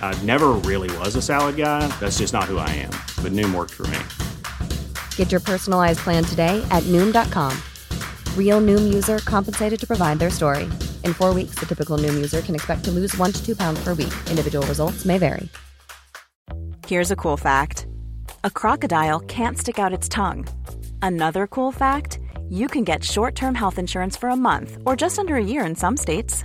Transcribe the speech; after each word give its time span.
I 0.00 0.18
never 0.24 0.52
really 0.64 0.88
was 0.96 1.14
a 1.16 1.22
salad 1.22 1.56
guy. 1.56 1.86
That's 2.00 2.18
just 2.18 2.32
not 2.32 2.44
who 2.44 2.56
I 2.56 2.70
am. 2.70 2.92
But 3.22 3.32
Noom 3.32 3.54
worked 3.54 3.74
for 3.74 3.86
me. 3.88 3.98
Get 5.16 5.30
your 5.30 5.42
personalized 5.42 5.98
plan 5.98 6.24
today 6.24 6.66
at 6.70 6.82
Noom.com. 6.84 7.54
Real 8.34 8.62
Noom 8.62 8.94
user 8.94 9.18
compensated 9.18 9.78
to 9.78 9.86
provide 9.86 10.18
their 10.18 10.30
story. 10.30 10.64
In 11.04 11.12
four 11.12 11.34
weeks, 11.34 11.56
the 11.56 11.66
typical 11.66 11.98
Noom 11.98 12.14
user 12.14 12.40
can 12.40 12.54
expect 12.54 12.84
to 12.84 12.90
lose 12.90 13.14
one 13.18 13.32
to 13.32 13.44
two 13.44 13.54
pounds 13.54 13.84
per 13.84 13.92
week. 13.92 14.14
Individual 14.30 14.66
results 14.66 15.04
may 15.04 15.18
vary. 15.18 15.50
Here's 16.86 17.10
a 17.10 17.16
cool 17.16 17.36
fact 17.36 17.86
a 18.44 18.50
crocodile 18.50 19.18
can't 19.20 19.58
stick 19.58 19.78
out 19.78 19.92
its 19.92 20.08
tongue. 20.08 20.46
Another 21.02 21.48
cool 21.48 21.72
fact 21.72 22.20
you 22.48 22.68
can 22.68 22.84
get 22.84 23.02
short 23.02 23.34
term 23.34 23.56
health 23.56 23.78
insurance 23.78 24.16
for 24.16 24.28
a 24.28 24.36
month 24.36 24.78
or 24.86 24.94
just 24.94 25.18
under 25.18 25.34
a 25.34 25.42
year 25.42 25.64
in 25.64 25.74
some 25.74 25.96
states. 25.96 26.44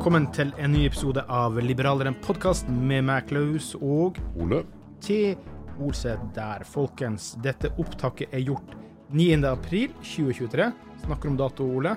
velkommen 0.00 0.26
til 0.32 0.48
en 0.56 0.72
ny 0.72 0.86
episode 0.88 1.20
av 1.28 1.58
Liberaleren 1.60 2.14
podkast 2.24 2.68
med 2.72 3.04
meg, 3.04 3.26
Klaus, 3.28 3.74
og 3.76 4.16
Ole. 4.40 4.62
til 5.04 5.34
Olseth 5.80 6.22
der. 6.32 6.64
Folkens, 6.64 7.34
dette 7.44 7.68
opptaket 7.76 8.32
er 8.32 8.40
gjort 8.46 8.72
9. 9.12 9.44
april 9.50 9.92
2023. 10.00 10.70
Snakker 11.04 11.28
om 11.28 11.36
dato, 11.36 11.66
Ole. 11.76 11.92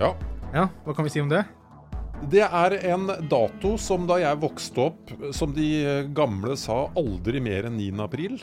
Ja. 0.00 0.10
Ja, 0.54 0.66
hva 0.84 0.94
kan 0.96 1.06
vi 1.06 1.12
si 1.14 1.20
om 1.22 1.30
det? 1.30 1.44
Det 2.32 2.42
er 2.48 2.78
en 2.94 3.06
dato 3.30 3.76
som 3.78 4.06
da 4.10 4.18
jeg 4.22 4.40
vokste 4.42 4.82
opp, 4.88 5.14
som 5.36 5.52
de 5.54 5.68
gamle 6.16 6.56
sa, 6.58 6.86
aldri 6.98 7.38
mer 7.44 7.68
enn 7.70 7.76
9. 7.78 7.94
april. 8.02 8.38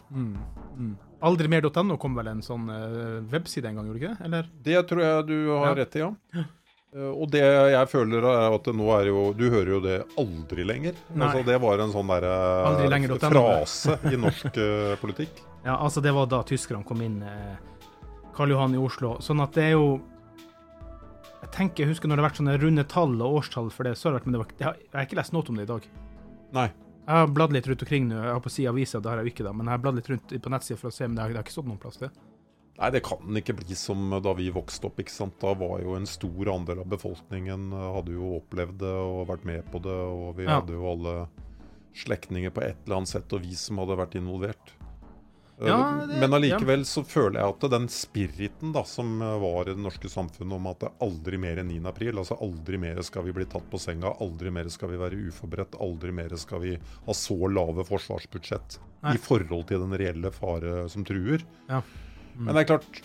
Aldrimer.no 1.23 1.97
kom 1.99 2.15
vel 2.15 2.27
en 2.37 2.41
sånn 2.43 2.67
eh, 2.71 3.21
webside 3.31 3.67
en 3.69 3.77
gang, 3.79 3.87
gjorde 3.91 3.99
ikke 4.01 4.15
det? 4.15 4.25
Eller? 4.27 4.49
Det 4.63 4.81
tror 4.89 5.03
jeg 5.03 5.27
du 5.27 5.37
har 5.57 5.71
Ja. 5.73 5.75
rett 5.83 5.95
i, 5.95 5.99
ja. 6.07 6.11
Eh, 6.93 7.09
Og 7.09 7.29
det 7.33 7.41
jeg 7.41 7.89
føler 7.89 8.25
er 8.29 8.53
at 8.53 8.67
nå 8.69 8.87
er 8.99 9.09
jo 9.09 9.33
Du 9.33 9.47
hører 9.49 9.71
jo 9.75 9.79
det 9.81 9.97
aldri 10.19 10.65
lenger. 10.67 10.97
Altså 11.17 11.43
Det 11.45 11.59
var 11.61 11.81
en 11.81 11.93
sånn 11.93 12.11
der 12.13 12.27
derre 12.27 13.31
frase 13.33 13.97
i 14.11 14.15
norsk 14.19 14.57
eh, 14.57 14.95
politikk. 15.01 15.41
Ja, 15.63 15.77
altså, 15.79 16.01
det 16.03 16.11
var 16.11 16.25
da 16.27 16.41
tyskerne 16.43 16.83
kom 16.83 16.99
inn, 16.99 17.21
eh, 17.23 17.53
Karl 18.35 18.51
Johan 18.51 18.73
i 18.75 18.79
Oslo. 18.83 19.13
Sånn 19.23 19.39
at 19.39 19.53
det 19.55 19.69
er 19.69 19.77
jo 19.77 20.01
Jeg 21.39 21.51
tenker, 21.55 21.85
jeg 21.85 21.93
husker 21.93 22.09
når 22.11 22.19
det 22.19 22.23
har 22.23 22.29
vært 22.29 22.39
sånne 22.41 22.55
runde 22.59 22.83
tall 22.91 23.13
og 23.21 23.37
årstall 23.39 23.69
for 23.71 23.87
det, 23.87 23.93
så 23.95 24.09
har 24.09 24.13
det 24.13 24.19
vært, 24.19 24.25
men 24.27 24.35
det 24.35 24.41
var, 24.41 24.51
det 24.59 24.65
har, 24.67 24.75
jeg 24.83 24.97
har 24.97 25.07
ikke 25.07 25.19
lest 25.21 25.33
noe 25.35 25.47
om 25.53 25.55
det 25.59 25.63
i 25.63 25.71
dag. 25.71 25.87
Nei. 26.55 26.67
Jeg 27.03 27.15
har 27.19 27.31
bladd 27.35 27.55
litt 27.55 27.67
rundt 27.67 27.83
omkring 27.83 28.05
nå. 28.09 28.19
Jeg 28.23 28.31
har 28.35 28.43
på 28.43 28.51
si 28.51 28.67
avisa, 28.67 28.99
det 29.03 29.11
har 29.11 29.19
jeg 29.19 29.27
jo 29.27 29.33
ikke, 29.33 29.45
da, 29.47 29.51
men 29.55 29.67
jeg 29.67 29.75
har 29.77 29.81
bladd 29.83 29.99
litt 29.99 30.09
rundt 30.11 30.35
på 30.35 30.53
nettsida 30.53 30.79
for 30.79 30.91
å 30.91 30.95
se, 30.95 31.07
men 31.07 31.15
det 31.15 31.23
har, 31.23 31.31
det 31.31 31.39
har 31.41 31.45
ikke 31.47 31.55
stått 31.55 31.67
noen 31.71 31.79
plass 31.83 31.99
til. 31.99 32.11
Nei, 32.79 32.89
det 32.89 33.03
kan 33.05 33.35
ikke 33.37 33.53
bli 33.59 33.75
som 33.77 34.09
da 34.23 34.33
vi 34.33 34.47
vokste 34.51 34.87
opp. 34.89 34.97
ikke 34.99 35.13
sant? 35.13 35.35
Da 35.39 35.53
var 35.53 35.79
jo 35.83 35.93
en 35.95 36.07
stor 36.09 36.49
andel 36.55 36.79
av 36.81 36.87
befolkningen 36.89 37.67
eh, 37.71 37.89
hadde 37.99 38.15
jo 38.15 38.31
opplevd 38.39 38.79
det 38.81 38.93
og 38.97 39.27
vært 39.29 39.45
med 39.45 39.67
på 39.71 39.81
det. 39.83 39.93
Og 39.93 40.35
vi 40.37 40.43
Ja. 40.47 40.59
hadde 40.59 40.73
jo 40.73 40.87
alle 40.91 41.27
slektninger 41.93 42.49
på 42.49 42.63
et 42.65 42.77
eller 42.87 42.97
annet 42.97 43.09
sett 43.13 43.31
og 43.33 43.41
vi 43.45 43.53
som 43.53 43.77
hadde 43.77 43.95
vært 43.99 44.15
involvert. 44.17 44.73
Eh, 45.61 45.67
Ja, 45.67 46.03
det- 46.07 46.19
Men 46.19 46.31
allikevel 46.33 46.81
så 46.83 47.05
føler 47.05 47.39
jeg 47.39 47.49
at 47.53 47.69
den 47.69 47.87
spiriten 47.87 48.73
da, 48.73 48.81
som 48.83 49.21
eh, 49.21 49.37
var 49.39 49.61
i 49.69 49.75
det 49.75 49.77
norske 49.77 50.09
samfunnet 50.09 50.51
om 50.53 50.65
at 50.67 50.79
det 50.79 50.89
aldri 50.99 51.37
mer 51.37 51.57
enn 51.59 51.67
9. 51.69 51.85
april, 51.87 52.17
altså 52.17 52.41
aldri 52.41 52.79
mer 52.79 52.99
skal 53.03 53.21
vi 53.23 53.31
bli 53.33 53.45
tatt 53.45 53.69
på 53.69 53.77
senga, 53.79 54.17
aldri 54.19 54.51
mer 54.51 54.67
skal 54.67 54.89
vi 54.89 54.97
være 54.97 55.29
uforberedt, 55.29 55.79
aldri 55.79 56.11
mer 56.11 56.35
skal 56.35 56.59
vi 56.59 56.73
ha 57.05 57.13
så 57.13 57.37
lave 57.53 57.85
forsvarsbudsjett 57.85 58.79
Nei. 59.03 59.13
i 59.13 59.17
forhold 59.17 59.67
til 59.67 59.77
den 59.79 59.91
reelle 59.95 60.31
fare 60.31 60.89
som 60.89 61.03
truer. 61.05 61.43
Ja. 61.69 61.83
Men 62.37 62.55
det 62.55 62.63
er 62.63 62.69
klart, 62.73 62.99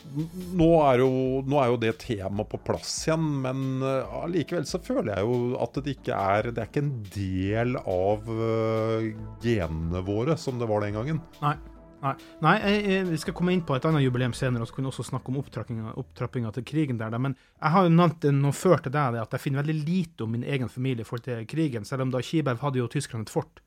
nå 0.58 0.68
er 0.86 1.02
jo, 1.02 1.10
nå 1.48 1.58
er 1.62 1.72
jo 1.72 1.80
det 1.82 1.94
temaet 2.02 2.50
på 2.52 2.60
plass 2.64 2.92
igjen. 3.06 3.26
Men 3.44 3.82
allikevel 3.84 4.66
uh, 4.66 4.70
så 4.70 4.80
føler 4.82 5.14
jeg 5.14 5.26
jo 5.28 5.56
at 5.62 5.80
det 5.84 5.96
ikke 5.98 6.18
er 6.18 6.50
Det 6.52 6.62
er 6.62 6.70
ikke 6.70 6.84
en 6.84 6.94
del 7.14 7.80
av 7.82 8.30
uh, 8.30 9.08
genene 9.44 10.04
våre 10.06 10.38
som 10.40 10.60
det 10.60 10.70
var 10.70 10.86
den 10.86 10.96
gangen. 10.98 11.20
Nei. 11.42 11.56
Nei, 11.98 12.12
Nei 12.44 12.54
jeg, 12.62 12.82
jeg, 12.86 13.06
vi 13.08 13.18
skal 13.18 13.34
komme 13.34 13.52
inn 13.54 13.64
på 13.66 13.74
et 13.74 13.86
annet 13.88 14.04
jubileum 14.04 14.34
senere, 14.36 14.62
og 14.62 14.70
så 14.70 14.76
kan 14.76 14.86
vi 14.86 14.90
også 14.92 15.06
snakke 15.08 15.32
om 15.32 15.40
opptrappinga, 15.40 16.52
til 16.54 16.66
krigen 16.66 17.00
der. 17.00 17.10
da. 17.10 17.18
Men 17.22 17.34
jeg 17.34 17.74
har 17.74 17.86
jo 17.86 17.94
nevnt 17.94 18.28
nå 18.38 18.52
før 18.54 18.84
til 18.84 18.94
deg 18.94 19.18
at 19.18 19.34
jeg 19.34 19.44
finner 19.44 19.64
veldig 19.64 19.88
lite 19.88 20.26
om 20.26 20.36
min 20.36 20.46
egen 20.46 20.70
familie 20.70 21.02
i 21.02 21.08
forhold 21.08 21.26
til 21.26 21.48
krigen. 21.50 21.88
Selv 21.88 22.06
om 22.06 22.14
da 22.14 22.22
Kiberg 22.22 22.62
hadde 22.62 22.82
jo 22.82 22.90
tyskerne 22.92 23.26
et 23.26 23.34
fort. 23.34 23.62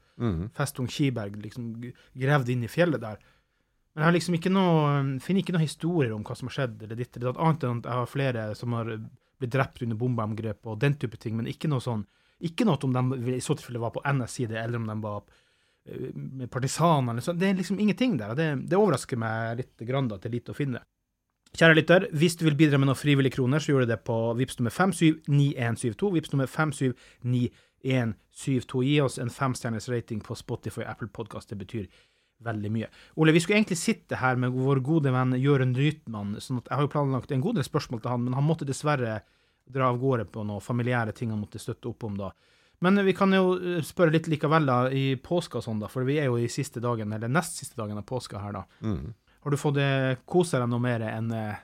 Festung 0.56 0.88
Kiberg 0.92 1.38
liksom 1.42 1.74
gravd 2.22 2.52
inn 2.54 2.66
i 2.66 2.72
fjellet 2.72 3.02
der. 3.04 3.22
Men 3.92 4.04
jeg 4.04 4.08
har 4.08 4.16
liksom 4.16 4.38
ikke 4.38 4.54
noe, 4.54 4.92
finner 5.24 5.44
ikke 5.44 5.56
noen 5.56 5.66
historier 5.66 6.14
om 6.16 6.24
hva 6.24 6.36
som 6.38 6.48
har 6.48 6.56
skjedd, 6.56 6.84
eller 6.86 7.00
ditt 7.00 7.18
eller 7.18 7.32
datt, 7.32 7.42
annet 7.44 7.66
enn 7.68 7.82
at 7.82 7.90
jeg 7.90 8.00
har 8.00 8.12
flere 8.12 8.46
som 8.56 8.76
har 8.78 8.92
blitt 9.42 9.52
drept 9.52 9.84
under 9.84 10.00
bombeangrep 10.00 10.70
og 10.70 10.80
den 10.80 10.96
type 11.02 11.20
ting, 11.20 11.36
men 11.38 11.50
ikke 11.52 11.72
noe 11.72 11.84
sånn 11.84 12.08
Ikke 12.42 12.66
noe 12.66 12.80
om 12.88 12.94
de 12.96 13.36
i 13.36 13.42
så 13.44 13.54
tilfelle 13.54 13.78
var 13.78 13.92
på 13.94 14.02
NS 14.02 14.36
side, 14.40 14.56
eller 14.58 14.80
om 14.80 14.88
de 14.90 14.96
var 15.04 15.20
eh, 15.22 16.08
med 16.16 16.50
partisaner 16.50 17.14
eller 17.14 17.22
sånn. 17.22 17.38
Det 17.38 17.52
er 17.52 17.60
liksom 17.60 17.78
ingenting 17.78 18.16
der, 18.18 18.34
og 18.34 18.40
det, 18.40 18.48
det 18.66 18.80
overrasker 18.80 19.20
meg 19.22 19.60
litt 19.60 19.84
grann 19.86 20.10
da, 20.10 20.18
er 20.18 20.34
lite 20.34 20.56
å 20.56 20.58
finne. 20.58 20.82
Kjære 21.52 21.76
lytter, 21.76 22.06
hvis 22.16 22.38
du 22.40 22.46
vil 22.48 22.56
bidra 22.58 22.80
med 22.80 22.88
noen 22.90 22.98
frivillige 22.98 23.36
kroner, 23.36 23.60
så 23.62 23.74
gjør 23.74 23.86
du 23.86 23.92
det 23.92 24.00
på 24.08 24.16
VIPS 24.40 24.58
nummer 24.58 24.74
579172. 24.74 26.12
VIPS 26.16 26.32
nummer 26.34 26.50
579172. 26.50 28.84
Gi 28.88 28.96
oss 29.04 29.20
en 29.20 29.34
femstjerners 29.36 29.90
rating 29.92 30.24
på 30.24 30.38
Spotify 30.40 30.88
Apple 30.88 31.12
Podcast. 31.14 31.52
Det 31.52 31.60
betyr 31.60 31.92
veldig 32.44 32.72
mye. 32.74 32.90
Ole, 33.22 33.34
vi 33.36 33.42
skulle 33.44 33.60
egentlig 33.60 33.80
sitte 33.82 34.20
her 34.22 34.40
med 34.42 34.56
vår 34.56 34.82
gode 34.86 35.14
venn 35.14 35.36
Jørund 35.40 35.78
Rytmann. 35.78 36.36
sånn 36.42 36.62
at 36.62 36.70
Jeg 36.70 36.76
har 36.80 36.88
jo 36.88 36.94
planlagt 36.96 37.32
en 37.32 37.42
god 37.42 37.56
del 37.60 37.68
spørsmål 37.68 38.02
til 38.02 38.12
han, 38.12 38.24
men 38.26 38.34
han 38.38 38.48
måtte 38.48 38.68
dessverre 38.68 39.22
dra 39.72 39.90
av 39.90 40.00
gårde 40.02 40.26
på 40.26 40.44
noen 40.44 40.62
familiære 40.62 41.14
ting 41.16 41.30
han 41.32 41.40
måtte 41.40 41.62
støtte 41.62 41.88
opp 41.90 42.04
om 42.04 42.18
da. 42.18 42.32
Men 42.82 42.98
vi 43.06 43.14
kan 43.14 43.32
jo 43.34 43.56
eh, 43.60 43.82
spørre 43.86 44.12
litt 44.16 44.28
likevel 44.28 44.66
da, 44.66 44.78
i 44.90 45.16
påska 45.22 45.60
og 45.60 45.64
sånn, 45.68 45.80
da, 45.84 45.88
for 45.88 46.04
vi 46.08 46.18
er 46.18 46.32
jo 46.32 46.40
i 46.42 46.50
siste 46.50 46.82
dagen, 46.82 47.14
eller 47.14 47.30
nest 47.30 47.60
siste 47.62 47.78
dagen 47.78 47.98
av 47.98 48.04
påska 48.10 48.42
her, 48.42 48.58
da. 48.58 48.64
Har 49.42 49.52
du 49.54 49.58
fått 49.58 49.78
eh, 49.82 50.16
kose 50.26 50.58
deg 50.58 50.70
noe 50.70 50.82
mer 50.82 51.02
enn 51.06 51.30
eh, 51.34 51.62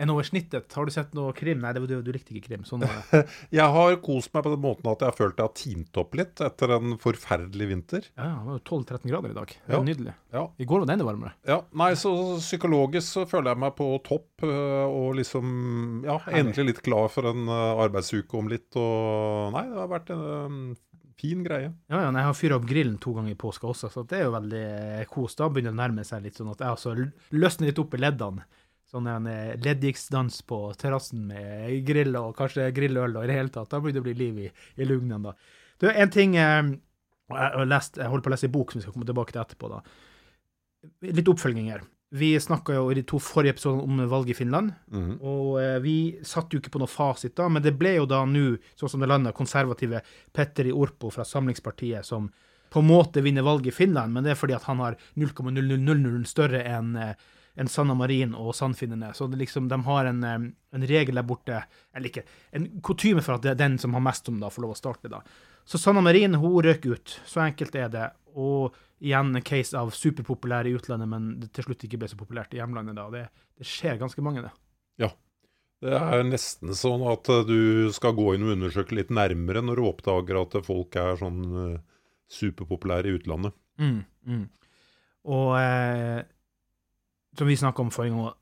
enn 0.00 0.10
over 0.12 0.26
snittet. 0.26 0.72
Har 0.76 0.88
du 0.88 0.92
sett 0.94 1.12
noe 1.16 1.34
krim? 1.36 1.60
Nei, 1.62 1.70
det 1.76 1.82
var 1.84 1.90
du, 1.90 1.96
du 2.06 2.10
likte 2.14 2.32
ikke 2.34 2.48
krim. 2.48 2.64
Sånn 2.68 2.82
var 2.84 2.96
det. 3.12 3.20
Jeg 3.60 3.66
har 3.76 3.96
kost 4.04 4.32
meg 4.34 4.46
på 4.46 4.52
den 4.54 4.62
måten 4.64 4.88
at 4.90 5.02
jeg 5.04 5.10
har 5.12 5.18
følt 5.18 5.36
jeg 5.40 5.46
har 5.46 5.54
tint 5.58 6.00
opp 6.02 6.16
litt 6.18 6.40
etter 6.46 6.74
en 6.76 6.96
forferdelig 7.02 7.68
vinter. 7.70 8.08
Ja, 8.16 8.30
det 8.32 8.46
var 8.48 8.58
jo 8.58 8.64
12-13 8.82 9.10
grader 9.12 9.34
i 9.34 9.38
dag. 9.40 9.54
Det 9.54 9.72
Ja. 9.74 9.78
var 9.78 9.86
nydelig. 9.88 10.14
Ja. 10.34 10.44
I 10.58 10.68
går 10.70 10.82
var 10.82 10.90
det 10.90 10.96
enda 10.98 11.08
varmere. 11.10 11.32
Ja, 11.48 11.60
nei, 11.84 11.90
så 12.00 12.12
psykologisk 12.40 13.06
så 13.12 13.26
føler 13.30 13.52
jeg 13.54 13.62
meg 13.64 13.74
på 13.78 13.88
topp, 14.06 14.28
øh, 14.46 14.86
og 14.88 15.14
liksom 15.20 16.04
Ja, 16.06 16.18
endelig 16.32 16.66
litt 16.74 16.82
klar 16.86 17.08
for 17.12 17.28
en 17.30 17.48
øh, 17.48 17.82
arbeidsuke 17.86 18.38
om 18.38 18.48
litt, 18.50 18.68
og 18.78 19.52
Nei, 19.56 19.66
det 19.68 19.78
har 19.82 19.90
vært 19.90 20.10
en 20.14 20.60
fin 21.20 21.42
greie. 21.44 21.68
Ja, 21.92 21.98
ja, 22.06 22.10
jeg 22.16 22.24
har 22.24 22.36
fyra 22.38 22.56
opp 22.56 22.64
grillen 22.64 22.94
to 23.02 23.12
ganger 23.12 23.34
i 23.34 23.36
påska 23.36 23.68
også, 23.68 23.90
så 23.92 24.06
det 24.08 24.20
er 24.22 24.24
jo 24.24 24.32
veldig 24.32 24.60
eh, 25.00 25.02
kos. 25.10 25.34
Da 25.36 25.50
begynner 25.52 25.74
det 25.74 25.76
å 25.76 25.80
nærme 25.82 26.04
seg 26.08 26.22
litt 26.24 26.38
sånn 26.40 26.48
at 26.54 26.62
jeg 26.64 26.72
altså 26.72 26.94
løsner 27.36 27.68
litt 27.68 27.80
opp 27.82 27.92
i 27.98 28.00
leddene. 28.00 28.46
Sånn 28.90 29.06
en 29.06 29.26
leddiksdans 29.28 29.64
leddgiksdans 29.64 30.36
på 30.50 30.56
terrassen 30.80 31.22
med 31.28 31.84
grill 31.86 32.16
og 32.18 32.32
kanskje 32.38 32.72
grilløl 32.74 33.14
og 33.14 33.22
i 33.22 33.30
det 33.30 33.36
hele 33.38 33.52
tatt. 33.54 33.70
Da 33.70 33.78
begynner 33.78 34.00
det 34.00 34.02
å 34.02 34.08
bli 34.08 34.14
liv 34.18 34.40
i, 34.42 34.48
i 34.82 34.88
lugnen, 34.88 35.28
da. 35.28 35.34
Du, 35.80 35.86
en 35.90 36.10
ting 36.10 36.34
eh, 36.36 36.72
jeg, 37.30 37.68
lest, 37.70 38.00
jeg 38.00 38.10
holder 38.10 38.26
på 38.26 38.32
å 38.32 38.34
lese 38.34 38.48
en 38.48 38.56
bok 38.56 38.72
som 38.72 38.80
vi 38.80 38.84
skal 38.84 38.96
komme 38.96 39.06
tilbake 39.06 39.36
til 39.36 39.42
etterpå, 39.44 39.70
da. 39.70 39.80
Litt 41.06 41.30
oppfølging 41.30 41.70
her. 41.70 41.86
Vi 42.10 42.32
snakka 42.42 42.74
jo 42.74 42.88
i 42.90 42.96
de 42.98 43.04
to 43.06 43.20
forrige 43.22 43.54
episodene 43.54 43.86
om 43.86 44.10
valget 44.10 44.34
i 44.34 44.38
Finland. 44.40 44.74
Mhm. 44.90 45.16
Og 45.22 45.60
eh, 45.62 45.78
vi 45.84 45.96
satt 46.26 46.50
jo 46.50 46.58
ikke 46.58 46.74
på 46.74 46.82
noe 46.82 46.90
fasit 46.90 47.36
da, 47.38 47.46
men 47.46 47.62
det 47.62 47.76
ble 47.78 47.94
jo 48.00 48.10
da 48.10 48.24
nå, 48.26 48.56
sånn 48.74 48.96
som 48.96 49.04
det 49.04 49.10
landa, 49.10 49.30
konservative 49.36 50.02
Petteri 50.34 50.74
Orpo 50.74 51.12
fra 51.14 51.26
Samlingspartiet 51.28 52.06
som 52.06 52.26
på 52.70 52.82
en 52.82 52.86
måte 52.86 53.22
vinner 53.22 53.46
valget 53.46 53.72
i 53.72 53.76
Finland, 53.76 54.14
men 54.14 54.26
det 54.26 54.34
er 54.34 54.38
fordi 54.38 54.54
at 54.54 54.66
han 54.68 54.78
har 54.82 54.98
0,0000 55.18 56.26
større 56.30 56.60
enn 56.66 56.92
eh, 56.98 57.14
enn 57.60 57.68
Sanna 57.68 57.94
Marin 57.98 58.32
og 58.38 58.54
sannfinnene. 58.56 59.12
Så 59.16 59.28
det 59.30 59.40
liksom, 59.42 59.68
de 59.68 59.78
har 59.84 60.08
en, 60.08 60.24
eh, 60.24 60.50
en 60.76 60.86
regel 60.88 61.20
der 61.20 61.26
borte, 61.28 61.62
eller 61.94 62.10
ikke, 62.10 62.24
en 62.56 62.70
kutyme 62.86 63.24
for 63.24 63.36
at 63.36 63.44
det 63.44 63.54
er 63.54 63.60
den 63.60 63.78
som 63.78 63.96
har 63.96 64.04
mest 64.04 64.28
om 64.32 64.40
da, 64.40 64.52
får 64.52 64.64
lov 64.64 64.76
å 64.76 64.80
starte, 64.80 65.12
da. 65.12 65.22
Så 65.68 65.78
Sanna 65.78 66.00
Marin 66.00 66.38
hun 66.40 66.62
røk 66.64 66.86
ut. 66.88 67.20
Så 67.28 67.44
enkelt 67.44 67.76
er 67.78 67.90
det. 67.92 68.06
Og 68.34 68.74
igjen 69.04 69.34
en 69.36 69.44
case 69.44 69.76
av 69.78 69.92
superpopulær 69.94 70.66
i 70.66 70.74
utlandet, 70.76 71.08
men 71.10 71.28
det 71.40 71.52
til 71.54 71.68
slutt 71.68 71.84
ikke 71.86 72.00
ble 72.00 72.08
så 72.10 72.18
populært 72.18 72.54
i 72.56 72.60
hjemlandet. 72.60 72.96
da. 72.98 73.08
Det, 73.12 73.26
det 73.60 73.68
skjer 73.68 74.00
ganske 74.00 74.24
mange, 74.24 74.46
det. 74.46 74.52
Ja. 75.04 75.12
Det 75.80 75.96
er 75.96 76.26
nesten 76.28 76.74
sånn 76.76 77.04
at 77.08 77.28
øh, 77.32 77.46
du 77.48 77.92
skal 77.96 78.12
gå 78.16 78.34
inn 78.34 78.44
og 78.44 78.56
undersøke 78.56 78.98
litt 78.98 79.12
nærmere 79.14 79.62
når 79.64 79.80
du 79.80 79.86
oppdager 79.88 80.40
at 80.42 80.58
folk 80.66 80.98
er 81.00 81.16
sånn 81.20 81.40
øh, 81.48 81.78
superpopulære 82.30 83.08
i 83.08 83.14
utlandet. 83.16 83.56
Mm, 83.80 84.02
mm. 84.28 84.42
Og 85.32 85.54
eh, 85.56 86.20
som 87.38 87.48
vi 87.48 87.56
snakka 87.56 87.82
om 87.82 87.92
forrige 87.94 88.16
gang, 88.16 88.36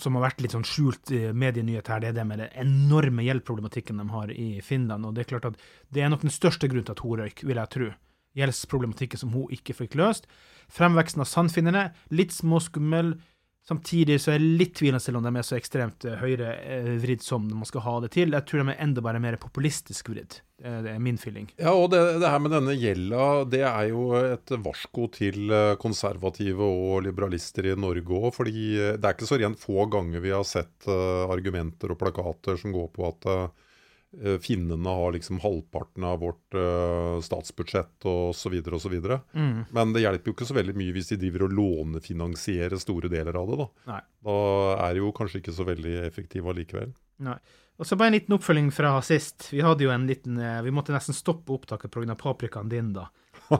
som 0.00 0.16
har 0.16 0.24
vært 0.24 0.40
litt 0.40 0.54
sånn 0.54 0.64
skjult 0.64 1.10
medienyhet 1.36 1.90
her, 1.92 2.00
det 2.00 2.12
er 2.12 2.14
det 2.16 2.24
med 2.24 2.40
den 2.40 2.54
enorme 2.62 3.26
gjeldproblematikken 3.26 3.98
de 4.00 4.06
har 4.08 4.30
i 4.32 4.46
Finland. 4.64 5.04
Og 5.04 5.12
det 5.12 5.24
er 5.26 5.30
klart 5.34 5.50
at 5.50 5.58
det 5.92 6.04
er 6.04 6.08
nok 6.12 6.24
den 6.24 6.32
største 6.32 6.70
grunnen 6.70 6.86
til 6.88 6.96
at 6.96 7.02
hun 7.04 7.20
røyk, 7.20 7.42
vil 7.44 7.60
jeg 7.60 7.72
tro. 7.74 7.90
Gjeldsproblematikken 8.38 9.20
som 9.20 9.34
hun 9.34 9.52
ikke 9.52 9.76
fikk 9.76 9.98
løst. 10.00 10.24
Fremveksten 10.72 11.20
av 11.20 11.28
sandfinnene, 11.28 11.90
litt 12.08 12.32
småskummel. 12.32 13.18
Samtidig 13.62 14.16
så 14.18 14.32
er 14.32 14.40
jeg 14.40 14.56
litt 14.58 14.72
tvilende 14.74 14.98
til 15.04 15.14
om 15.14 15.22
de 15.22 15.30
er 15.38 15.44
så 15.46 15.54
ekstremt 15.54 16.02
eh, 16.08 16.16
høyrevridd 16.18 17.22
som 17.22 17.44
man 17.46 17.68
skal 17.68 17.84
ha 17.84 17.92
det 18.02 18.10
til. 18.16 18.32
Jeg 18.34 18.46
tror 18.48 18.64
de 18.64 18.72
er 18.74 18.80
enda 18.82 19.04
bare 19.06 19.20
mer 19.22 19.36
populistisk 19.38 20.10
vridd. 20.10 20.40
Det 20.62 20.90
er- 20.92 20.98
min 21.02 21.16
feeling. 21.18 21.48
Ja, 21.58 21.70
og 21.74 21.90
det, 21.90 22.00
det 22.22 22.28
her 22.30 22.38
med 22.42 22.52
denne 22.54 22.74
gjelda, 22.78 23.22
det 23.50 23.62
er 23.66 23.88
jo 23.90 24.08
et 24.18 24.52
varsko 24.62 25.08
til 25.14 25.50
øh, 25.50 25.76
konservative 25.82 26.62
og 26.66 27.02
liberalister 27.06 27.70
i 27.70 27.76
Norge 27.78 28.02
òg. 28.06 28.28
Fordi 28.34 28.54
det 28.98 29.02
er 29.02 29.14
ikke 29.14 29.30
så 29.30 29.38
rent 29.42 29.58
få 29.62 29.86
ganger 29.90 30.22
vi 30.22 30.34
har 30.34 30.46
sett 30.46 30.86
argumenter 30.86 31.90
og 31.94 31.98
plakater 32.02 32.58
som 32.58 32.74
går 32.74 32.90
på 32.94 33.06
at 33.10 33.30
eh, 33.30 33.46
finnene 34.44 34.92
har 34.92 35.14
liksom 35.14 35.38
halvparten 35.40 36.04
av 36.04 36.18
vårt 36.20 36.56
uh, 36.58 37.16
statsbudsjett 37.24 38.04
osv. 38.04 38.58
osv. 38.76 38.96
Mm. 39.32 39.64
Men 39.70 39.94
det 39.94 40.02
hjelper 40.04 40.30
jo 40.30 40.36
ikke 40.36 40.48
så 40.50 40.56
veldig 40.58 40.74
mye 40.76 40.92
hvis 40.92 41.14
de 41.14 41.20
driver 41.22 41.46
og 41.46 41.56
lånefinansierer 41.56 42.80
store 42.82 43.08
deler 43.12 43.38
av 43.40 43.48
det. 43.48 43.58
Da. 43.62 43.98
Da 44.28 44.36
er 44.88 44.92
det 44.92 45.02
jo 45.02 45.14
kanskje 45.16 45.40
ikke 45.40 45.56
så 45.56 45.66
veldig 45.68 45.96
effektive 46.04 46.52
allikevel. 46.52 46.92
Nei. 47.24 47.38
Og 47.80 47.88
så 47.88 47.96
bare 47.96 48.12
en 48.12 48.16
liten 48.18 48.36
oppfølging 48.36 48.68
fra 48.74 48.94
sist. 49.04 49.48
Vi 49.50 49.62
hadde 49.64 49.86
jo 49.86 49.90
en 49.90 50.04
liten 50.06 50.36
eh, 50.38 50.60
Vi 50.62 50.74
måtte 50.74 50.94
nesten 50.94 51.16
stoppe 51.16 51.54
opptaket 51.54 51.90
pga. 51.90 52.14
paprikaen 52.18 52.68
din, 52.68 52.92
da. 52.94 53.08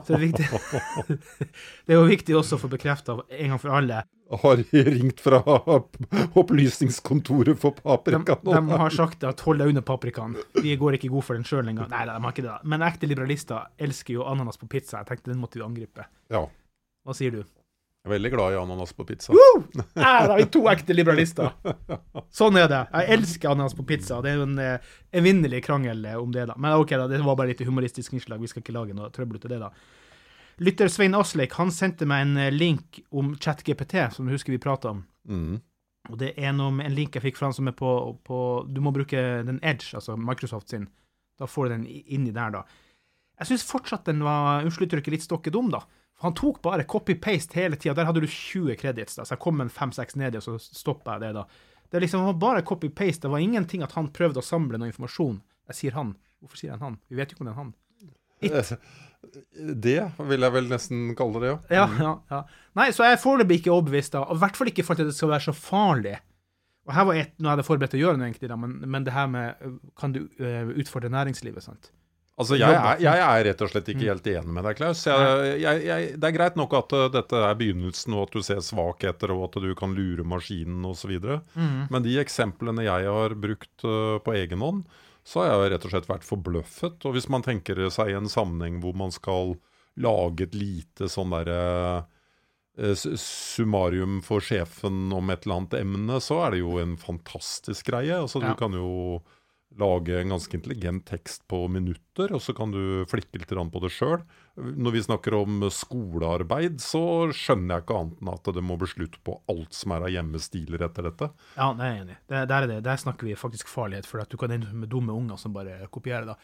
Så 0.01 0.13
det, 0.13 0.17
er 0.17 0.23
viktig. 0.23 1.17
det 1.85 1.95
er 1.95 1.99
jo 1.99 2.09
viktig 2.09 2.35
også 2.39 2.57
å 2.57 2.61
få 2.63 2.69
bekrefta 2.71 3.17
en 3.21 3.53
gang 3.53 3.61
for 3.61 3.75
alle. 3.77 4.03
Har 4.43 4.61
ringt 4.73 5.19
fra 5.21 5.41
Opplysningskontoret 6.41 7.59
for 7.61 7.75
De, 7.77 7.83
paprika 7.85 8.37
nå. 8.41 8.55
de 8.55 8.79
har 8.81 8.95
sagt 8.95 9.25
at 9.29 9.43
hold 9.45 9.61
deg 9.61 9.73
unna 9.73 9.83
paprikaen. 9.85 10.37
Vi 10.57 10.73
går 10.79 10.97
ikke 10.97 11.11
god 11.13 11.27
for 11.27 11.37
den 11.37 11.45
sjøl 11.47 11.69
engang. 11.69 11.91
Nei, 11.91 12.05
de 12.09 12.15
har 12.15 12.33
ikke 12.33 12.45
det. 12.47 12.55
Men 12.73 12.85
ekte 12.87 13.09
liberalister 13.09 13.69
elsker 13.77 14.17
jo 14.17 14.25
ananas 14.29 14.57
på 14.61 14.69
pizza. 14.71 15.03
Jeg 15.03 15.11
tenkte 15.11 15.33
den 15.33 15.43
måtte 15.43 15.59
vi 15.59 15.67
angripe. 15.67 16.07
Ja. 16.33 16.47
Hva 17.03 17.17
sier 17.17 17.35
du? 17.35 17.43
Jeg 18.03 18.09
er 18.09 18.17
veldig 18.17 18.29
glad 18.33 18.51
i 18.51 18.55
ananas 18.59 18.91
på 18.91 19.05
pizza. 19.07 19.31
Her 19.95 20.25
har 20.29 20.35
vi 20.35 20.43
to 20.51 20.65
ekte 20.67 20.91
liberalister! 20.91 21.53
Sånn 22.35 22.57
er 22.59 22.65
det. 22.67 22.81
Jeg 22.91 23.15
elsker 23.15 23.53
ananas 23.53 23.75
på 23.77 23.85
pizza. 23.87 24.17
Det 24.19 24.33
er 24.33 24.41
jo 24.41 24.47
en 24.49 24.57
eh, 24.59 24.89
evinnelig 25.15 25.61
krangel 25.63 26.03
eh, 26.09 26.17
om 26.19 26.33
det, 26.35 26.43
da. 26.49 26.57
Men 26.59 26.75
OK, 26.83 26.91
da, 26.99 27.05
det 27.07 27.21
var 27.23 27.37
bare 27.39 27.53
litt 27.53 27.63
humoristisk 27.63 28.17
innslag. 28.17 28.43
Vi 28.43 28.51
skal 28.51 28.59
ikke 28.59 28.75
lage 28.75 28.97
noe 28.97 29.07
trøbbel 29.15 29.39
ut 29.39 29.47
av 29.47 29.53
det, 29.53 29.61
da. 29.63 29.71
Lytter 30.67 30.91
Svein 30.91 31.15
Asleik 31.15 31.55
han 31.55 31.71
sendte 31.71 32.09
meg 32.09 32.25
en 32.25 32.43
eh, 32.43 32.51
link 32.51 32.99
om 33.15 33.37
ChatGPT, 33.39 33.95
som 34.11 34.27
du 34.27 34.35
husker 34.35 34.51
vi 34.51 34.59
prata 34.67 34.91
om. 34.91 35.05
Mm. 35.23 35.63
Og 36.11 36.19
det 36.19 36.35
er 36.35 36.51
noe 36.59 36.75
med 36.75 36.91
en 36.91 36.99
link 36.99 37.15
jeg 37.15 37.23
fikk 37.29 37.39
fra 37.39 37.53
han 37.53 37.55
som 37.55 37.71
er 37.71 37.79
på, 37.79 37.95
på 38.27 38.37
Du 38.67 38.83
må 38.83 38.91
bruke 38.91 39.23
den 39.47 39.63
Edge, 39.63 39.93
altså 39.95 40.19
Microsoft 40.19 40.75
sin. 40.75 40.89
Da 41.39 41.47
får 41.47 41.71
du 41.71 41.77
den 41.77 41.87
inni 41.87 42.35
der, 42.35 42.51
da. 42.59 42.65
Jeg 43.39 43.53
syns 43.53 43.69
fortsatt 43.71 44.11
den 44.11 44.27
var 44.27 44.67
unnskyld 44.67 44.91
uttrykket 44.91 45.15
litt 45.15 45.31
stokket 45.31 45.55
dum, 45.55 45.71
da. 45.71 45.85
Han 46.23 46.35
tok 46.37 46.61
bare 46.63 46.85
copy-paste 46.87 47.57
hele 47.59 47.75
tida. 47.75 47.93
Der 47.97 48.07
hadde 48.07 48.23
du 48.23 48.27
20 48.27 48.77
credits, 48.79 49.17
da. 49.19 49.25
Så 49.27 49.35
jeg 49.35 49.43
kom 49.43 49.61
en 49.61 49.71
fem-seks 49.71 50.15
i, 50.15 50.29
og 50.29 50.43
så 50.45 50.57
stoppa 50.63 51.17
jeg 51.17 51.25
det, 51.25 51.31
da. 51.41 51.45
Det 51.93 52.01
liksom 52.01 52.25
var 52.25 52.37
bare 52.41 52.65
copy-paste. 52.65 53.27
Det 53.27 53.31
var 53.33 53.43
ingenting 53.43 53.83
at 53.83 53.91
han 53.97 54.07
prøvde 54.15 54.41
å 54.41 54.45
samle 54.45 54.79
noe 54.79 54.89
informasjon. 54.89 55.41
Jeg 55.69 55.79
sier 55.79 55.97
han. 55.97 56.15
Hvorfor 56.41 56.59
sier 56.59 56.73
jeg 56.73 56.81
han? 56.81 56.95
Vi 57.11 57.19
vet 57.19 57.31
jo 57.31 57.37
ikke 57.37 57.45
om 57.45 57.49
det 57.51 57.55
er 57.55 57.61
han. 57.63 57.73
Det 59.83 59.99
vil 60.27 60.43
jeg 60.43 60.51
vel 60.51 60.65
nesten 60.67 61.03
kalle 61.15 61.39
det, 61.39 61.51
ja. 61.53 61.57
Ja, 61.71 61.83
ja, 61.95 62.09
ja. 62.27 62.39
Nei, 62.75 62.89
så 62.91 63.05
jeg 63.07 63.15
er 63.15 63.21
foreløpig 63.21 63.61
ikke 63.61 63.71
overbevist, 63.71 64.11
da. 64.17 64.25
Og 64.27 64.35
i 64.35 64.41
hvert 64.41 64.57
fall 64.59 64.71
ikke 64.73 64.83
for 64.83 64.99
at 64.99 65.07
det 65.07 65.15
skal 65.15 65.31
være 65.31 65.45
så 65.45 65.53
farlig. 65.55 66.17
Og 66.83 66.91
her 66.97 67.07
var 67.07 67.19
et, 67.21 67.31
Nå 67.39 67.51
er 67.51 67.59
det 67.59 67.65
forberedt 67.67 67.95
å 67.95 68.01
gjøre 68.01 68.19
noe, 68.19 68.27
egentlig, 68.27 68.49
da, 68.51 68.57
men, 68.59 68.75
men 68.83 69.05
det 69.07 69.13
her 69.15 69.29
med 69.31 69.63
øh, 69.63 69.77
Kan 69.99 70.15
du 70.15 70.25
uh, 70.41 70.73
utfordre 70.75 71.11
næringslivet, 71.13 71.63
sant? 71.63 71.93
Altså, 72.33 72.57
jeg 72.57 72.73
er, 72.73 72.97
jeg 73.03 73.19
er 73.21 73.43
rett 73.45 73.59
og 73.61 73.69
slett 73.69 73.89
ikke 73.93 74.07
helt 74.09 74.27
enig 74.31 74.53
med 74.55 74.65
deg, 74.65 74.77
Klaus. 74.79 75.03
Jeg, 75.05 75.59
jeg, 75.61 76.07
det 76.17 76.29
er 76.29 76.33
greit 76.33 76.55
nok 76.57 76.71
at 76.79 76.95
uh, 76.97 77.03
dette 77.13 77.41
er 77.45 77.57
begynnelsen, 77.59 78.15
og 78.17 78.23
at 78.25 78.33
du 78.33 78.41
ser 78.41 78.61
svakheter, 78.65 79.33
og 79.35 79.43
at 79.51 79.59
du 79.61 79.69
kan 79.77 79.93
lure 79.93 80.25
maskinen 80.25 80.81
osv. 80.89 81.13
Men 81.93 82.01
de 82.05 82.15
eksemplene 82.23 82.87
jeg 82.87 83.05
har 83.05 83.35
brukt 83.37 83.85
uh, 83.85 84.17
på 84.25 84.33
egen 84.39 84.65
hånd, 84.65 84.81
så 85.23 85.43
har 85.45 85.53
jeg 85.53 85.75
rett 85.75 85.85
og 85.85 85.93
slett 85.93 86.09
vært 86.09 86.25
forbløffet. 86.27 87.05
Og 87.05 87.13
hvis 87.15 87.29
man 87.31 87.45
tenker 87.45 87.77
seg 87.93 88.15
en 88.17 88.25
sammenheng 88.31 88.81
hvor 88.83 88.97
man 88.97 89.13
skal 89.13 89.53
lage 90.01 90.47
et 90.49 90.57
lite 90.57 91.05
sånn 91.13 91.31
derre 91.31 91.61
eh, 92.81 92.97
summarium 93.21 94.17
for 94.25 94.41
sjefen 94.43 95.13
om 95.13 95.29
et 95.29 95.45
eller 95.45 95.61
annet 95.61 95.77
emne, 95.79 96.17
så 96.17 96.41
er 96.47 96.55
det 96.55 96.63
jo 96.63 96.79
en 96.81 96.97
fantastisk 96.99 97.91
greie. 97.93 98.17
Altså, 98.17 98.41
Ja. 98.41 98.51
Du 98.51 98.59
kan 98.59 98.73
jo 98.73 99.21
lage 99.79 100.15
en 100.19 100.33
ganske 100.33 100.57
intelligent 100.57 101.05
tekst 101.07 101.43
på 101.49 101.63
minutter, 101.71 102.33
og 102.35 102.41
så 102.43 102.53
kan 102.57 102.73
du 102.73 103.05
flikke 103.09 103.41
litt 103.41 103.53
på 103.53 103.81
det 103.83 103.91
sjøl. 103.93 104.23
Når 104.55 104.93
vi 104.93 105.03
snakker 105.05 105.37
om 105.37 105.63
skolearbeid, 105.73 106.79
så 106.83 107.31
skjønner 107.33 107.75
jeg 107.75 107.85
ikke 107.85 107.99
annet 107.99 108.21
enn 108.21 108.33
at 108.35 108.51
det 108.53 108.65
må 108.65 108.77
bli 108.77 108.89
slutt 108.91 109.17
på 109.25 109.39
alt 109.49 109.73
som 109.73 109.95
er 109.95 110.07
av 110.07 110.13
hjemmestiler 110.13 110.85
etter 110.85 111.09
dette. 111.09 111.31
Ja, 111.57 111.71
det 111.73 111.87
er 111.87 111.93
jeg 111.93 112.03
enig 112.03 112.17
i. 112.17 112.19
Der, 112.33 112.57
er. 112.59 112.75
Der 112.85 113.01
snakker 113.01 113.29
vi 113.29 113.39
faktisk 113.39 113.71
farlighet, 113.71 114.09
for 114.09 114.21
at 114.21 114.29
du 114.29 114.37
kan 114.41 114.53
ende 114.53 114.69
med 114.73 114.91
dumme 114.93 115.15
unger 115.15 115.41
som 115.41 115.55
bare 115.55 115.81
kopierer. 115.93 116.29
da. 116.33 116.37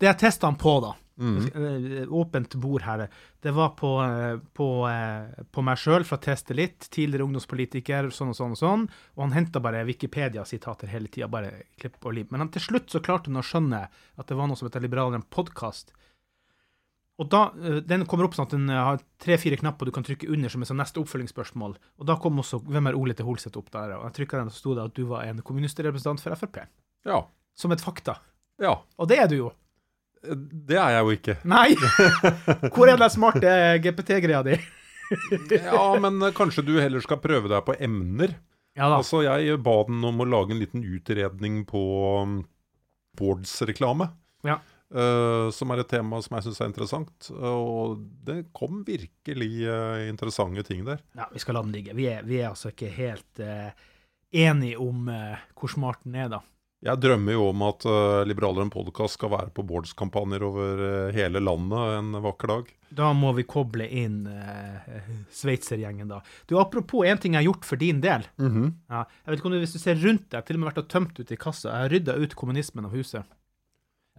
Det 0.00 0.08
jeg 0.08 0.18
testa 0.18 0.48
han 0.48 0.58
på, 0.58 0.74
da, 0.82 0.92
mm. 1.22 2.08
åpent 2.10 2.54
bord 2.54 2.82
her, 2.82 3.04
det 3.42 3.52
var 3.54 3.72
på, 3.78 3.90
eh, 4.02 4.38
på, 4.56 4.68
eh, 4.88 5.44
på 5.50 5.64
meg 5.66 5.78
sjøl, 5.78 6.04
fra 6.08 6.18
Teste 6.22 6.56
litt, 6.58 6.88
tidligere 6.90 7.26
ungdomspolitiker, 7.28 8.10
sånn 8.10 8.32
og 8.32 8.38
sånn 8.38 8.56
og 8.56 8.60
sånn, 8.60 8.86
og 9.16 9.24
han 9.26 9.36
henta 9.36 9.62
bare 9.62 9.84
Wikipedia-sitater 9.88 10.90
hele 10.90 11.12
tida, 11.12 11.30
bare 11.30 11.68
klipp 11.78 12.00
og 12.02 12.16
lim. 12.18 12.30
Men 12.30 12.46
han, 12.46 12.52
til 12.54 12.66
slutt 12.66 12.90
så 12.90 13.02
klarte 13.04 13.30
han 13.30 13.42
å 13.42 13.46
skjønne 13.46 13.84
at 13.86 14.28
det 14.28 14.38
var 14.38 14.50
noe 14.50 14.58
som 14.58 14.70
heter 14.70 14.82
Liberaler 14.84 15.20
en 15.20 15.28
podkast. 15.30 15.94
Og 17.20 17.28
da, 17.30 17.52
eh, 17.62 17.80
Den 17.84 18.06
kommer 18.06 18.26
opp 18.26 18.34
sånn 18.34 18.48
at 18.48 18.56
den 18.56 18.70
eh, 18.70 18.84
har 18.90 19.02
tre-fire 19.22 19.58
knapper 19.60 19.86
du 19.86 19.94
kan 19.94 20.06
trykke 20.06 20.30
under 20.32 20.52
som 20.52 20.62
er 20.64 20.70
sånn 20.70 20.80
neste 20.80 21.00
oppfølgingsspørsmål. 21.02 21.76
Og 22.00 22.06
da 22.08 22.16
kom 22.16 22.40
også 22.40 22.62
'Hvem 22.64 22.88
er 22.88 22.98
Ole 22.98 23.14
til 23.14 23.26
Holseth?' 23.26 23.56
opp 23.56 23.70
der, 23.70 23.96
og 23.96 24.04
jeg 24.08 24.26
trykka 24.26 24.38
den, 24.38 24.48
og 24.48 24.52
så 24.52 24.58
sto 24.58 24.74
det 24.74 24.84
at 24.84 24.94
du 24.94 25.04
var 25.06 25.24
en 25.24 25.42
kommunistrepresentant 25.42 26.20
for 26.20 26.34
Frp. 26.34 26.66
Ja. 27.04 27.26
Som 27.54 27.72
et 27.72 27.80
fakta. 27.80 28.18
ja. 28.58 28.80
Og 28.98 29.08
det 29.08 29.18
er 29.18 29.28
du 29.28 29.36
jo. 29.36 29.52
Det 30.22 30.78
er 30.78 30.94
jeg 30.96 31.02
jo 31.02 31.16
ikke. 31.16 31.36
Nei! 31.54 31.72
Hvor 32.70 32.86
er 32.86 33.00
den 33.00 33.12
smarte 33.12 33.56
GPT-greia 33.82 34.44
di? 34.46 34.60
Ja, 35.52 35.92
men 36.00 36.22
eh, 36.24 36.32
kanskje 36.32 36.64
du 36.64 36.76
heller 36.80 37.02
skal 37.04 37.20
prøve 37.20 37.50
deg 37.52 37.64
på 37.66 37.74
emner. 37.76 38.32
Ja 38.78 38.88
da. 38.88 39.02
Altså, 39.02 39.20
jeg 39.26 39.58
ba 39.64 39.74
den 39.84 40.04
om 40.08 40.22
å 40.22 40.28
lage 40.28 40.54
en 40.54 40.62
liten 40.62 40.84
utredning 40.88 41.62
på 41.68 41.82
um, 42.22 42.38
boards-reklame. 43.18 44.08
Ja. 44.46 44.56
Uh, 44.92 45.48
som 45.52 45.72
er 45.72 45.80
et 45.80 45.88
tema 45.88 46.18
som 46.24 46.36
jeg 46.36 46.46
syns 46.46 46.62
er 46.62 46.70
interessant. 46.70 47.28
Og 47.32 48.00
det 48.24 48.38
kom 48.56 48.80
virkelig 48.88 49.50
uh, 49.66 50.00
interessante 50.08 50.64
ting 50.68 50.86
der. 50.88 51.02
Ja, 51.18 51.28
vi 51.32 51.42
skal 51.42 51.58
la 51.58 51.64
den 51.66 51.76
ligge. 51.76 51.96
Vi 51.98 52.08
er, 52.08 52.24
vi 52.28 52.40
er 52.40 52.50
altså 52.54 52.72
ikke 52.72 52.88
helt 52.96 53.44
uh, 53.44 53.68
enige 54.32 54.80
om 54.80 55.04
hvor 55.58 55.68
smart 55.68 56.00
den 56.06 56.16
er, 56.16 56.32
da. 56.32 56.40
Jeg 56.82 56.98
drømmer 56.98 57.36
jo 57.36 57.44
om 57.52 57.60
at 57.62 57.84
uh, 57.86 58.24
Liberalere 58.26 58.64
en 58.66 58.72
podkast 58.72 59.14
skal 59.14 59.30
være 59.30 59.52
på 59.54 59.62
boards-kampanjer 59.66 60.42
over 60.42 60.80
uh, 60.82 61.10
hele 61.14 61.38
landet 61.38 61.92
en 62.00 62.16
vakker 62.24 62.50
dag. 62.50 62.72
Da 62.98 63.12
må 63.14 63.30
vi 63.36 63.44
koble 63.46 63.86
inn 63.86 64.24
uh, 64.26 64.88
sveitsergjengen, 65.42 66.10
da. 66.10 66.18
Du, 66.50 66.56
Apropos 66.58 67.06
en 67.06 67.22
ting 67.22 67.36
jeg 67.36 67.44
har 67.44 67.52
gjort 67.52 67.68
for 67.68 67.78
din 67.78 68.02
del. 68.02 68.26
ja, 68.34 69.04
jeg 69.06 69.30
vet 69.30 69.38
ikke 69.38 69.50
om 69.52 69.54
du, 69.54 69.60
Hvis 69.62 69.76
du 69.76 69.82
ser 69.82 70.02
rundt 70.02 70.26
deg, 70.26 70.34
jeg 70.34 70.40
har 70.40 70.48
til 70.48 70.58
og 70.58 70.64
med 70.64 70.72
vært 70.72 70.82
og 70.82 70.90
tømt 70.90 71.22
ut 71.22 71.30
i 71.30 71.38
kassa. 71.38 71.68
Jeg 71.70 71.86
har 71.86 71.94
rydda 71.94 72.18
ut 72.18 72.34
kommunismen 72.42 72.90
av 72.90 72.98
huset. 72.98 73.30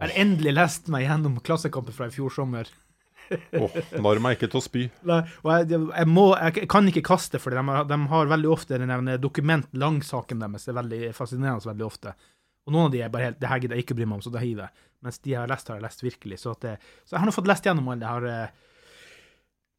Jeg 0.00 0.08
har 0.08 0.16
endelig 0.24 0.56
lest 0.56 0.88
meg 0.90 1.04
gjennom 1.04 1.36
Klassekampen 1.44 1.94
fra 1.94 2.08
i 2.08 2.16
fjor 2.16 2.32
sommer. 2.32 2.72
Åh, 3.30 3.76
Narr 4.00 4.20
meg 4.24 4.36
ikke 4.36 4.48
til 4.52 4.60
å 4.60 4.64
spy. 4.64 4.86
Nei, 5.10 5.20
og 5.44 5.50
jeg, 5.52 5.68
jeg, 5.84 6.08
må, 6.10 6.30
jeg 6.40 6.68
kan 6.72 6.88
ikke 6.88 7.04
kaste, 7.12 7.40
for 7.40 7.52
de 7.52 7.80
de 7.92 7.98
har 8.10 8.32
veldig 8.32 8.50
ofte 8.56 8.80
den 8.80 9.12
dokument-langsaken 9.20 10.40
deres. 10.44 10.64
Det 10.64 10.72
er 10.72 10.80
veldig 10.80 11.02
fascinerende 11.16 11.70
veldig 11.70 11.86
ofte. 11.86 12.14
Og 12.64 12.72
noen 12.72 12.88
av 12.88 12.92
de 12.94 13.00
er 13.04 13.12
bare 13.12 13.28
helt 13.28 13.40
Det 13.40 13.48
her 13.50 13.60
gidder 13.62 13.76
jeg 13.76 13.84
ikke 13.84 13.96
bry 13.98 14.06
meg 14.08 14.18
om, 14.18 14.24
så 14.24 14.32
da 14.32 14.42
hiver 14.42 14.66
jeg. 14.66 14.84
Mens 15.04 15.20
de 15.20 15.34
jeg 15.34 15.40
har 15.40 15.50
lest, 15.50 15.68
har 15.68 15.80
jeg 15.80 15.84
lest 15.84 16.04
virkelig. 16.04 16.38
Så, 16.40 16.54
det, 16.62 16.78
så 17.04 17.16
jeg 17.16 17.20
har 17.20 17.28
nå 17.28 17.34
fått 17.36 17.50
lest 17.50 17.66
gjennom 17.68 17.90
alle 17.92 18.06
jeg 18.06 18.16
har 18.16 18.28
eh, 18.30 18.62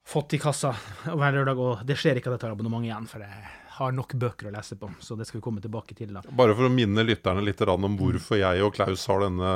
fått 0.06 0.36
i 0.38 0.42
kassa 0.42 0.76
hver 1.08 1.40
lørdag, 1.40 1.62
og 1.62 1.86
det 1.88 1.98
skjer 1.98 2.20
ikke 2.20 2.30
at 2.30 2.38
jeg 2.38 2.44
tar 2.46 2.54
abonnement 2.54 2.86
igjen, 2.86 3.08
for 3.10 3.26
jeg 3.26 3.50
har 3.80 3.96
nok 3.96 4.14
bøker 4.22 4.52
å 4.52 4.54
lese 4.54 4.78
på. 4.80 4.92
Så 5.02 5.18
det 5.18 5.26
skal 5.28 5.42
vi 5.42 5.46
komme 5.48 5.64
tilbake 5.64 5.98
til, 5.98 6.14
da. 6.14 6.22
Bare 6.30 6.54
for 6.56 6.70
å 6.70 6.74
minne 6.74 7.04
lytterne 7.04 7.44
litt 7.44 7.64
om 7.66 7.98
hvorfor 7.98 8.40
jeg 8.40 8.64
og 8.64 8.78
Klaus 8.78 9.08
har 9.10 9.26
denne 9.26 9.56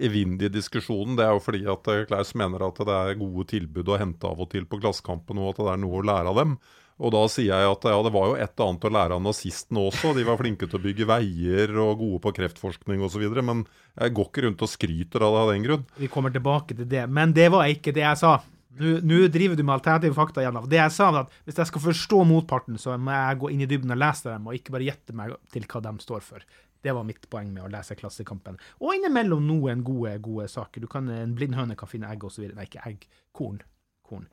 evindige 0.00 0.52
diskusjonen. 0.54 1.16
Det 1.18 1.26
er 1.26 1.34
jo 1.34 1.42
fordi 1.42 1.64
at 1.68 1.90
eh, 1.90 2.04
Klaus 2.08 2.32
mener 2.38 2.62
at 2.68 2.78
det 2.86 3.00
er 3.00 3.18
gode 3.20 3.48
tilbud 3.50 3.90
å 3.90 3.98
hente 4.00 4.30
av 4.30 4.40
og 4.40 4.52
til 4.54 4.68
på 4.70 4.78
Klassekampen, 4.80 5.42
og 5.42 5.52
at 5.52 5.64
det 5.64 5.74
er 5.74 5.82
noe 5.82 5.98
å 6.00 6.06
lære 6.06 6.30
av 6.30 6.38
dem. 6.40 6.54
Og 7.00 7.12
da 7.14 7.22
sier 7.32 7.48
jeg 7.48 7.72
at 7.72 7.84
ja, 7.88 7.96
det 8.04 8.12
var 8.12 8.28
jo 8.28 8.36
et 8.36 8.62
annet 8.62 8.84
å 8.84 8.92
lære 8.92 9.16
av 9.16 9.24
nazistene 9.24 9.80
også. 9.88 10.12
De 10.16 10.24
var 10.28 10.36
flinke 10.36 10.68
til 10.68 10.76
å 10.76 10.84
bygge 10.84 11.08
veier 11.08 11.72
og 11.80 12.02
gode 12.02 12.20
på 12.26 12.34
kreftforskning 12.36 13.00
osv. 13.06 13.24
Men 13.40 13.64
jeg 13.96 14.14
går 14.16 14.28
ikke 14.28 14.44
rundt 14.44 14.64
og 14.66 14.70
skryter 14.70 15.24
av 15.24 15.32
det 15.32 15.42
av 15.44 15.52
den 15.54 15.64
grunn. 15.64 15.84
Vi 15.96 16.10
kommer 16.12 16.34
tilbake 16.34 16.76
til 16.76 16.88
det. 16.90 17.06
Men 17.08 17.32
det 17.36 17.48
var 17.54 17.70
ikke 17.72 17.94
det 17.96 18.04
jeg 18.04 18.20
sa. 18.20 18.34
Nå 18.80 19.20
driver 19.32 19.56
du 19.56 19.64
med 19.64 19.78
alternative 19.78 20.16
fakta 20.16 20.44
igjen. 20.44 20.60
Det 20.70 20.78
jeg 20.78 20.94
sa, 20.94 21.08
var 21.10 21.26
at 21.26 21.38
hvis 21.48 21.58
jeg 21.58 21.70
skal 21.72 21.84
forstå 21.88 22.20
motparten, 22.28 22.76
så 22.80 22.96
må 23.00 23.16
jeg 23.16 23.38
gå 23.40 23.52
inn 23.54 23.64
i 23.64 23.68
dybden 23.70 23.96
og 23.96 24.00
lese 24.00 24.28
dem, 24.28 24.46
og 24.46 24.56
ikke 24.56 24.76
bare 24.76 24.86
gjette 24.86 25.16
meg 25.16 25.34
til 25.52 25.66
hva 25.72 25.82
de 25.88 25.94
står 26.04 26.22
for. 26.24 26.44
Det 26.80 26.94
var 26.96 27.04
mitt 27.04 27.26
poeng 27.32 27.48
med 27.52 27.64
å 27.64 27.70
lese 27.72 27.96
Klassekampen. 27.98 28.56
Og 28.80 28.94
innimellom 28.96 29.42
noen 29.48 29.82
gode, 29.84 30.14
gode 30.24 30.46
saker. 30.48 30.84
Du 30.84 30.88
kan, 30.88 31.08
en 31.12 31.34
blind 31.36 31.56
høne 31.58 31.76
kan 31.76 31.90
finne 31.90 32.12
egg 32.12 32.24
osv. 32.24 32.46
Nei, 32.54 32.68
ikke 32.68 32.84
egg. 32.88 33.08
Korn. 33.36 33.58
Korn. 34.06 34.28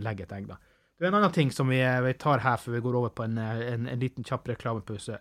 Legge 0.00 0.24
et 0.24 0.32
egg, 0.36 0.46
da. 0.48 0.56
Det 0.98 1.06
er 1.06 1.10
en 1.10 1.18
annen 1.18 1.34
ting 1.34 1.50
som 1.50 1.68
vi, 1.72 1.80
vi 1.82 2.12
tar 2.20 2.42
her 2.44 2.56
før 2.60 2.76
vi 2.76 2.82
går 2.84 2.96
over 3.00 3.10
på 3.16 3.24
en, 3.24 3.38
en, 3.38 3.86
en 3.90 3.98
liten 4.00 4.24
kjapp 4.24 4.48
reklamepause. 4.52 5.16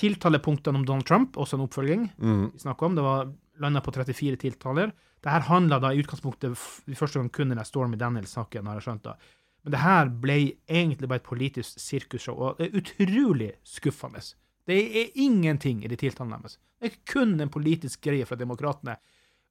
Tiltalepunktene 0.00 0.80
om 0.80 0.86
Donald 0.88 1.06
Trump, 1.08 1.36
også 1.36 1.58
en 1.58 1.66
oppfølging. 1.66 2.06
Vi 2.54 2.62
snakket 2.62 2.86
om, 2.86 2.94
Det 2.96 3.04
var 3.04 3.32
landa 3.60 3.82
på 3.84 3.92
34 3.92 4.36
tiltaler. 4.40 4.92
Det 5.20 5.28
her 5.28 5.44
handla 5.50 5.78
da 5.82 5.90
i 5.92 6.00
utgangspunktet 6.00 6.56
i 6.88 6.96
første 6.96 7.18
gang 7.20 7.28
kun 7.30 7.52
den 7.52 7.60
Stormy 7.68 7.98
Daniels-saken, 8.00 8.66
har 8.70 8.78
jeg 8.78 8.86
skjønt. 8.86 9.04
da. 9.04 9.16
Men 9.62 9.74
det 9.74 9.80
her 9.82 10.08
ble 10.22 10.36
egentlig 10.70 11.08
bare 11.10 11.20
et 11.20 11.26
politisk 11.28 11.80
sirkusshow, 11.82 12.38
og 12.40 12.56
det 12.60 12.70
er 12.70 12.78
utrolig 12.80 13.50
skuffende. 13.66 14.22
Det 14.64 14.78
er 15.02 15.10
ingenting 15.20 15.84
i 15.84 15.90
de 15.90 15.98
tiltalene 16.00 16.38
deres. 16.40 16.56
Det 16.80 16.88
er 16.88 16.96
kun 17.12 17.34
en 17.40 17.52
politisk 17.52 18.00
greie 18.06 18.24
fra 18.24 18.38
demokratene. 18.40 18.96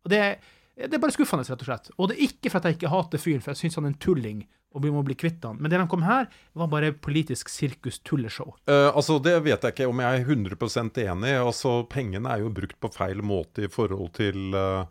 Og 0.01 0.09
det 0.09 0.17
er, 0.17 0.39
det 0.87 0.95
er 0.97 1.03
bare 1.03 1.13
skuffende, 1.13 1.45
rett 1.45 1.61
og 1.61 1.69
slett. 1.69 1.91
Og 1.97 2.09
det 2.09 2.17
er 2.17 2.25
ikke 2.25 2.49
for 2.49 2.57
at 2.57 2.65
jeg 2.71 2.79
ikke 2.79 2.93
hater 2.95 3.21
fyren, 3.21 3.43
for 3.45 3.53
jeg 3.53 3.61
syns 3.61 3.77
han 3.77 3.85
er 3.85 3.93
en 3.93 4.01
tulling, 4.01 4.41
og 4.75 4.83
vi 4.83 4.91
må 4.93 5.01
bli 5.05 5.15
kvitt 5.17 5.43
han. 5.47 5.57
Men 5.57 5.71
det 5.71 5.79
de 5.81 5.87
kom 5.89 6.03
her, 6.05 6.27
var 6.53 6.69
bare 6.69 6.91
politisk 6.93 7.49
sirkus-tulleshow. 7.49 8.53
Uh, 8.69 8.91
altså 8.93 9.17
Det 9.23 9.33
vet 9.45 9.65
jeg 9.65 9.75
ikke 9.75 9.89
om 9.89 10.03
jeg 10.03 10.21
er 10.21 10.29
100% 10.29 11.01
enig 11.05 11.33
i. 11.33 11.39
Altså 11.41 11.79
Pengene 11.89 12.35
er 12.35 12.43
jo 12.43 12.53
brukt 12.53 12.77
på 12.81 12.91
feil 12.93 13.23
måte 13.25 13.65
i 13.65 13.71
forhold 13.71 14.13
til 14.19 14.53
uh, 14.53 14.85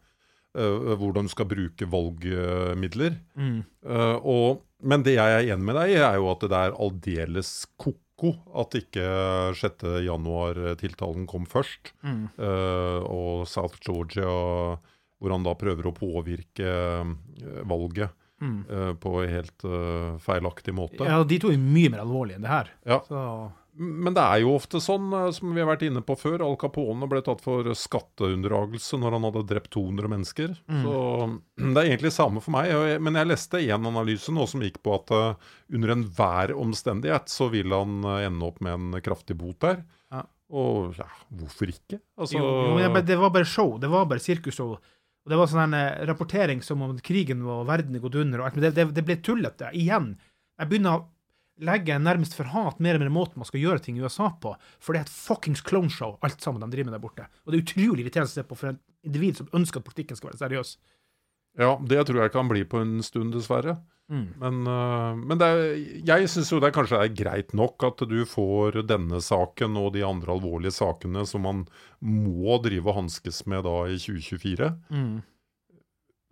uh, 0.59 0.95
hvordan 0.99 1.29
du 1.29 1.33
skal 1.33 1.49
bruke 1.51 1.89
valgmidler. 1.91 3.19
Eh, 3.39 4.19
og, 4.19 4.65
men 4.83 5.05
det 5.07 5.17
jeg 5.17 5.35
er 5.39 5.55
enig 5.55 5.71
med 5.71 5.79
deg 5.79 5.95
i, 5.95 6.03
er 6.03 6.19
jo 6.19 6.31
at 6.33 6.45
det 6.45 6.59
er 6.59 6.77
aldeles 6.77 7.53
ko-ko 7.81 8.35
at 8.59 8.77
ikke 8.79 9.09
6. 9.59 9.87
januar-tiltalen 10.07 11.29
kom 11.31 11.47
først. 11.49 11.93
Eh, 12.05 13.01
og 13.07 13.47
South 13.51 13.81
Georgia, 13.85 14.29
hvor 15.19 15.35
han 15.35 15.47
da 15.47 15.55
prøver 15.59 15.89
å 15.91 15.97
påvirke 15.97 16.69
eh, 16.69 17.63
valget 18.40 18.71
eh, 18.71 18.95
på 18.95 19.23
en 19.23 19.30
helt 19.30 19.64
uh, 19.64 20.18
feilaktig 20.18 20.75
måte. 20.75 21.04
Ja, 21.04 21.23
de 21.25 21.38
to 21.38 21.50
er 21.52 21.59
mye 21.59 21.90
mer 21.90 22.04
alvorlige 22.04 22.37
enn 22.37 22.47
det 22.47 22.52
her. 22.52 22.71
Ja. 22.85 23.00
Så 23.09 23.52
Men 23.78 24.14
det 24.14 24.23
er 24.23 24.40
jo 24.42 24.57
ofte 24.57 24.80
sånn, 24.80 25.12
eh, 25.12 25.30
som 25.30 25.52
vi 25.54 25.61
har 25.61 25.68
vært 25.68 25.85
inne 25.87 26.02
på 26.02 26.16
før. 26.18 26.42
Al 26.42 26.57
Capone 26.57 27.09
ble 27.09 27.23
tatt 27.23 27.40
for 27.40 27.62
skatteunndragelse 27.62 28.99
når 28.99 29.12
han 29.12 29.28
hadde 29.28 29.47
drept 29.47 29.71
200 29.75 30.09
mennesker. 30.09 30.57
Så 30.66 30.97
det 31.75 31.76
er 31.76 31.85
egentlig 31.92 32.12
samme 32.12 32.42
for 32.42 32.57
meg. 32.57 32.73
Men 33.00 33.14
jeg 33.14 33.30
leste 33.30 33.62
én 33.62 33.87
analyse 33.87 34.33
nå 34.35 34.47
som 34.50 34.62
gikk 34.62 34.83
på 34.83 34.97
at 34.99 35.14
uh, 35.14 35.52
under 35.73 35.95
enhver 35.95 36.57
omstendighet 36.59 37.30
så 37.30 37.50
vil 37.52 37.75
han 37.75 38.02
ende 38.18 38.50
opp 38.50 38.61
med 38.61 38.75
en 38.75 39.00
kraftig 39.04 39.38
bot 39.38 39.61
der. 39.62 39.85
Ja. 40.11 40.25
Og 40.49 40.97
ja, 40.97 41.04
hvorfor 41.37 41.68
ikke? 41.68 41.99
Altså, 42.16 42.38
Jo, 42.38 42.45
jo, 42.73 42.78
det, 42.80 43.02
det 43.11 43.18
var 43.21 43.30
bare 43.35 43.45
show. 43.47 43.76
Det 43.78 43.90
var 43.92 44.09
bare 44.09 44.23
sirkusshow. 44.23 44.78
Og 45.29 45.33
det 45.35 45.37
var 45.37 45.49
sånn 45.53 45.75
en 45.77 46.07
rapportering 46.09 46.63
som 46.65 46.81
om 46.81 46.95
krigen 47.05 47.43
var 47.45 47.67
verden 47.69 47.99
er 47.99 48.01
gått 48.01 48.15
under. 48.17 48.41
og 48.41 48.47
alt, 48.47 48.55
men 48.57 48.65
det, 48.65 48.71
det, 48.79 48.87
det 48.97 49.03
ble 49.05 49.19
tullete. 49.21 49.69
Igjen. 49.77 50.15
Jeg 50.57 50.71
begynner 50.71 50.95
å 50.97 51.03
legge 51.69 51.99
nærmest 52.01 52.33
for 52.39 52.49
hat 52.55 52.79
mer 52.81 52.97
og 52.97 53.03
mer 53.03 53.13
måten 53.13 53.43
man 53.43 53.49
skal 53.49 53.61
gjøre 53.61 53.83
ting 53.85 53.99
i 53.99 54.01
USA 54.01 54.31
på. 54.41 54.55
For 54.81 54.97
det 54.97 55.03
er 55.03 55.05
et 55.05 55.13
fuckings 55.13 55.61
cloneshow, 55.61 56.17
alt 56.25 56.41
sammen 56.41 56.65
de 56.65 56.71
driver 56.73 56.89
med 56.89 56.97
der 56.97 57.03
borte. 57.03 57.27
Og 57.45 57.53
det 57.53 57.59
er 57.59 57.67
utrolig 57.67 58.07
irriterende 58.07 58.33
å 58.33 58.37
se 58.39 58.47
på 58.49 58.57
for 58.57 58.71
en 58.73 58.81
individ 59.05 59.43
som 59.43 59.53
ønsker 59.53 59.83
at 59.83 59.91
politikken 59.91 60.17
skal 60.17 60.31
være 60.31 60.41
seriøs. 60.47 60.73
Ja, 61.57 61.78
det 61.81 62.05
tror 62.07 62.21
jeg 62.23 62.33
kan 62.35 62.50
bli 62.50 62.64
på 62.69 62.83
en 62.83 62.99
stund, 63.02 63.33
dessverre. 63.35 63.78
Men, 64.40 64.62
øh, 64.64 65.17
men 65.21 65.43
er, 65.45 65.59
jeg 66.09 66.28
syns 66.33 66.49
jo 66.52 66.61
det 66.64 66.71
kanskje 66.73 66.97
er 67.05 67.11
greit 67.12 67.50
nok 67.52 67.83
at 67.85 68.00
du 68.09 68.23
får 68.25 68.78
denne 68.88 69.21
saken 69.21 69.76
og 69.76 69.90
de 69.93 70.05
andre 70.07 70.33
alvorlige 70.33 70.73
sakene 70.73 71.26
som 71.28 71.45
man 71.45 71.67
må 72.00 72.57
drive 72.64 72.88
og 72.88 73.02
hanskes 73.02 73.43
med 73.47 73.67
da 73.69 73.75
i 73.93 73.99
2024. 74.00 74.71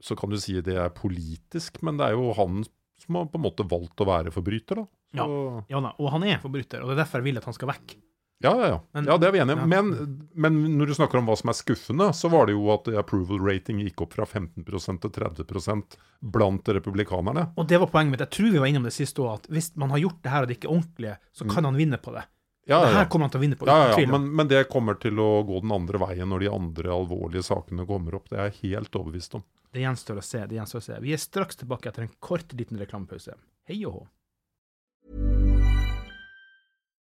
Så 0.00 0.16
kan 0.16 0.32
du 0.32 0.38
si 0.40 0.56
det 0.64 0.76
er 0.76 0.88
politisk, 0.96 1.82
men 1.84 1.96
det 2.00 2.08
er 2.08 2.16
jo 2.16 2.32
han 2.36 2.64
som 3.00 3.14
har 3.20 3.28
på 3.28 3.36
en 3.36 3.44
måte 3.44 3.68
valgt 3.68 4.00
å 4.00 4.08
være 4.08 4.32
forbryter, 4.32 4.80
da. 4.80 4.86
Ja 5.68 5.80
da, 5.80 5.92
Og 6.00 6.10
han 6.12 6.24
er 6.24 6.40
forbryter, 6.40 6.80
og 6.80 6.88
det 6.90 6.96
er 6.96 7.02
derfor 7.04 7.20
jeg 7.20 7.28
vil 7.28 7.38
at 7.40 7.44
han 7.48 7.56
skal 7.56 7.70
vekk. 7.74 7.96
Ja, 8.44 8.52
ja, 8.52 8.66
ja. 8.68 8.80
Men- 8.92 9.06
ja, 9.08 9.16
det 9.18 9.28
er 9.28 9.32
vi 9.32 9.40
enige 9.40 9.56
ja. 9.56 9.62
om. 9.62 9.68
Men, 9.68 10.28
men 10.34 10.78
når 10.78 10.86
du 10.90 10.94
snakker 10.98 11.18
om 11.18 11.26
hva 11.30 11.36
som 11.40 11.48
er 11.52 11.56
skuffende, 11.56 12.10
så 12.14 12.28
var 12.32 12.46
det 12.46 12.56
jo 12.56 12.66
at 12.74 12.88
approval 13.00 13.40
rating 13.40 13.80
gikk 13.80 14.02
opp 14.04 14.12
fra 14.18 14.26
15% 14.28 15.00
til 15.00 15.10
30% 15.10 15.96
blant 16.20 16.68
republikanerne. 16.68 17.48
Og 17.56 17.68
det 17.68 17.80
var 17.80 17.88
poenget 17.92 18.12
mitt. 18.16 18.24
Jeg 18.26 18.34
tror 18.36 18.52
vi 18.52 18.62
var 18.62 18.70
innom 18.72 18.84
det 18.88 18.92
siste 18.96 19.24
òg, 19.24 19.40
at 19.40 19.48
hvis 19.52 19.72
man 19.80 19.94
har 19.94 20.02
gjort 20.04 20.20
det 20.22 20.32
her 20.34 20.44
og 20.44 20.50
det 20.50 20.58
ikke 20.58 20.68
er 20.68 20.76
ordentlig, 20.76 21.14
så 21.32 21.48
kan 21.48 21.64
han 21.64 21.76
vinne 21.80 21.98
på 22.02 22.12
det. 22.16 22.26
Ja, 22.66 22.80
Det 22.82 22.92
ja, 22.92 22.98
her 22.98 23.04
kommer 23.06 23.28
han 23.28 23.30
til 23.30 23.38
å 23.38 23.44
vinne 23.44 23.56
på. 23.56 23.66
Ja, 23.70 23.76
ja, 23.92 23.98
ja. 24.00 24.08
Men, 24.10 24.24
men 24.34 24.48
det 24.50 24.64
kommer 24.68 24.96
til 24.98 25.20
å 25.22 25.44
gå 25.46 25.60
den 25.62 25.70
andre 25.70 26.00
veien 26.02 26.28
når 26.28 26.42
de 26.42 26.48
andre 26.50 26.90
alvorlige 26.90 27.44
sakene 27.46 27.86
kommer 27.86 28.16
opp. 28.18 28.26
Det 28.28 28.40
er 28.42 28.50
jeg 28.50 28.72
helt 28.74 28.98
overbevist 28.98 29.36
om. 29.38 29.44
Det 29.72 29.84
gjenstår 29.84 30.18
å 30.18 30.24
se. 30.24 30.40
det 30.50 30.56
gjenstår 30.58 30.82
å 30.82 30.86
se. 30.88 30.96
Vi 31.04 31.12
er 31.14 31.20
straks 31.22 31.56
tilbake 31.60 31.88
etter 31.92 32.02
en 32.02 32.10
kort 32.18 32.52
liten 32.58 32.80
reklamepause. 32.80 33.36
Hei 33.70 33.78
og 33.86 33.92
hå. 34.00 34.02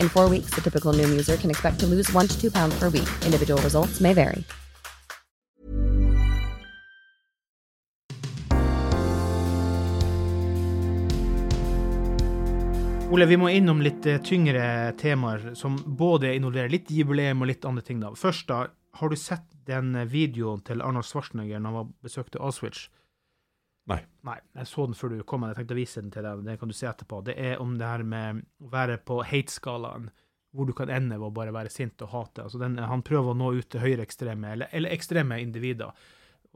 In 0.00 0.08
four 0.08 0.28
weeks, 0.30 0.50
the 0.54 0.60
typical 0.60 0.92
Noom 0.92 1.10
user 1.10 1.36
can 1.36 1.50
expect 1.50 1.78
to 1.80 1.86
lose 1.86 2.10
one 2.12 2.26
to 2.26 2.40
two 2.40 2.50
pounds 2.50 2.78
per 2.78 2.88
week. 2.88 3.08
Individual 3.24 3.60
results 3.62 4.00
may 4.00 4.14
vary. 4.14 4.44
Ole, 13.14 13.26
vi 13.30 13.36
må 13.38 13.46
innom 13.54 13.78
litt 13.84 14.06
eh, 14.10 14.16
tyngre 14.26 14.90
temaer 14.98 15.52
som 15.54 15.76
både 15.86 16.32
involverer 16.34 16.72
litt 16.72 16.88
jubileum 16.90 17.44
og 17.44 17.50
litt 17.52 17.66
andre 17.68 17.84
ting. 17.86 18.00
da. 18.02 18.10
Først, 18.18 18.48
da, 18.48 18.72
har 18.98 19.12
du 19.12 19.14
sett 19.14 19.44
den 19.68 19.94
eh, 19.94 20.08
videoen 20.10 20.64
til 20.66 20.82
Arnold 20.82 21.06
Schwarzenegger 21.06 21.62
når 21.62 21.76
han 21.78 21.92
besøkte 22.02 22.42
Auschwitz? 22.42 22.88
Nei. 23.90 24.00
Nei, 24.24 24.38
jeg 24.56 24.68
så 24.70 24.86
den 24.88 24.96
før 24.96 25.12
du 25.12 25.22
kom, 25.28 25.42
men 25.42 25.52
jeg 25.52 25.60
tenkte 25.60 25.76
å 25.76 25.78
vise 25.78 26.02
den 26.02 26.12
til 26.14 26.24
deg. 26.24 26.42
Det 26.46 26.56
kan 26.60 26.70
du 26.70 26.76
se 26.76 26.88
etterpå. 26.88 27.20
Det 27.26 27.34
er 27.36 27.60
om 27.60 27.74
det 27.80 27.88
her 27.88 28.04
med 28.08 28.44
å 28.64 28.70
være 28.72 28.98
på 29.04 29.18
hate-skalaen, 29.28 30.08
hvor 30.54 30.68
du 30.68 30.72
kan 30.76 30.92
ende 30.92 31.18
ved 31.18 31.28
å 31.28 31.34
bare 31.34 31.52
være 31.52 31.72
sint 31.72 32.00
og 32.06 32.12
hate. 32.14 32.46
Altså 32.46 32.60
den, 32.62 32.78
han 32.78 33.02
prøver 33.04 33.34
å 33.34 33.38
nå 33.38 33.50
ut 33.58 33.68
til 33.74 33.82
høyreekstreme, 33.82 34.54
eller, 34.56 34.70
eller 34.72 34.94
ekstreme 34.94 35.40
individer. 35.42 35.92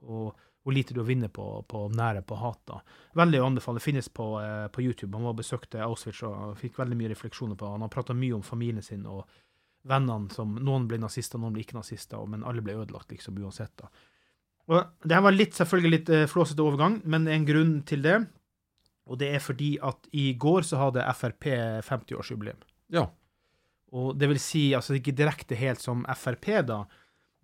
Og 0.07 0.31
hvor 0.63 0.75
lite 0.75 0.95
du 0.95 1.03
vinner 1.03 1.31
på, 1.33 1.45
på 1.69 1.85
nære 1.97 2.23
på 2.29 2.37
hat. 2.37 2.61
da. 2.69 2.81
Veldig 3.17 3.41
å 3.41 3.47
anbefale. 3.49 3.81
Finnes 3.81 4.09
på, 4.09 4.31
eh, 4.41 4.67
på 4.69 4.83
YouTube. 4.85 5.17
Han 5.17 5.25
var 5.25 5.37
og 5.37 5.43
besøkte 5.43 5.81
Auschwitz 5.85 6.23
og 6.29 6.57
fikk 6.61 6.79
veldig 6.81 6.99
mye 6.99 7.13
refleksjoner 7.15 7.57
på 7.57 7.71
Han 7.73 7.85
har 7.87 7.93
prata 7.93 8.17
mye 8.17 8.37
om 8.37 8.45
familien 8.45 8.85
sin 8.85 9.07
og 9.07 9.25
vennene 9.89 10.29
som 10.35 10.55
Noen 10.61 10.89
ble 10.89 10.99
nazister, 11.01 11.41
noen 11.41 11.55
ble 11.57 11.65
ikke 11.65 11.79
nazister, 11.79 12.21
men 12.27 12.45
alle 12.45 12.63
ble 12.65 12.77
ødelagt 12.77 13.13
liksom 13.15 13.39
uansett. 13.41 13.77
da. 13.81 13.89
Og 14.69 15.09
Det 15.09 15.21
var 15.25 15.33
litt, 15.33 15.55
selvfølgelig 15.57 15.93
litt 15.95 16.11
eh, 16.13 16.27
flåsete 16.29 16.65
overgang, 16.65 17.01
men 17.05 17.25
det 17.25 17.33
er 17.33 17.41
en 17.41 17.49
grunn 17.49 17.77
til 17.89 18.03
det. 18.05 18.19
Og 19.09 19.17
det 19.21 19.31
er 19.33 19.41
fordi 19.41 19.77
at 19.81 20.09
i 20.13 20.35
går 20.37 20.67
så 20.69 20.81
hadde 20.83 21.07
Frp 21.17 21.49
50-årsjubileum. 21.87 22.61
Ja. 22.93 23.07
Og 23.97 24.19
det 24.21 24.29
vil 24.29 24.41
si, 24.43 24.69
altså 24.77 24.99
ikke 24.99 25.17
direkte 25.17 25.57
helt 25.57 25.81
som 25.81 26.05
Frp, 26.13 26.51
da, 26.69 26.83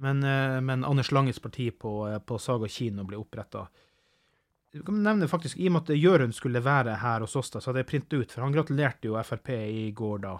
men, 0.05 0.21
eh, 0.23 0.61
men 0.61 0.85
Anders 0.85 1.13
Langes 1.13 1.41
parti 1.41 1.71
på, 1.71 2.09
eh, 2.11 2.19
på 2.19 2.39
Saga 2.39 2.69
kino 2.69 3.07
ble 3.09 3.17
oppretta. 3.17 3.69
Du 4.75 4.83
kan 4.83 5.03
nevne 5.03 5.29
faktisk, 5.31 5.57
I 5.57 5.69
og 5.71 5.73
med 5.73 5.91
at 5.91 5.97
Jørund 5.97 6.35
skulle 6.35 6.61
være 6.61 6.99
her 6.99 7.21
hos 7.21 7.37
oss, 7.37 7.51
da, 7.51 7.61
så 7.61 7.71
hadde 7.71 7.85
jeg 7.85 7.91
printet 7.93 8.21
ut, 8.21 8.33
for 8.33 8.43
han 8.43 8.53
gratulerte 8.53 9.09
jo 9.09 9.17
Frp 9.23 9.55
i 9.55 9.91
går, 9.95 10.19
da. 10.27 10.35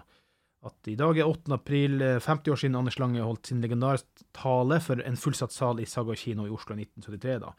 At 0.65 0.89
i 0.89 0.95
dag 0.97 1.17
er 1.19 1.29
8. 1.29 1.53
april, 1.53 2.01
eh, 2.01 2.19
50 2.19 2.51
år 2.51 2.59
siden 2.59 2.75
Anders 2.79 2.97
Lange 2.99 3.21
holdt 3.21 3.47
sin 3.47 3.61
legendariske 3.61 4.25
tale 4.33 4.79
for 4.81 5.01
en 5.01 5.17
fullsatt 5.19 5.53
sal 5.53 5.79
i 5.79 5.85
Saga 5.85 6.15
kino 6.17 6.47
i 6.47 6.53
Oslo 6.53 6.75
i 6.75 6.81
1973. 6.81 7.39
da. 7.39 7.53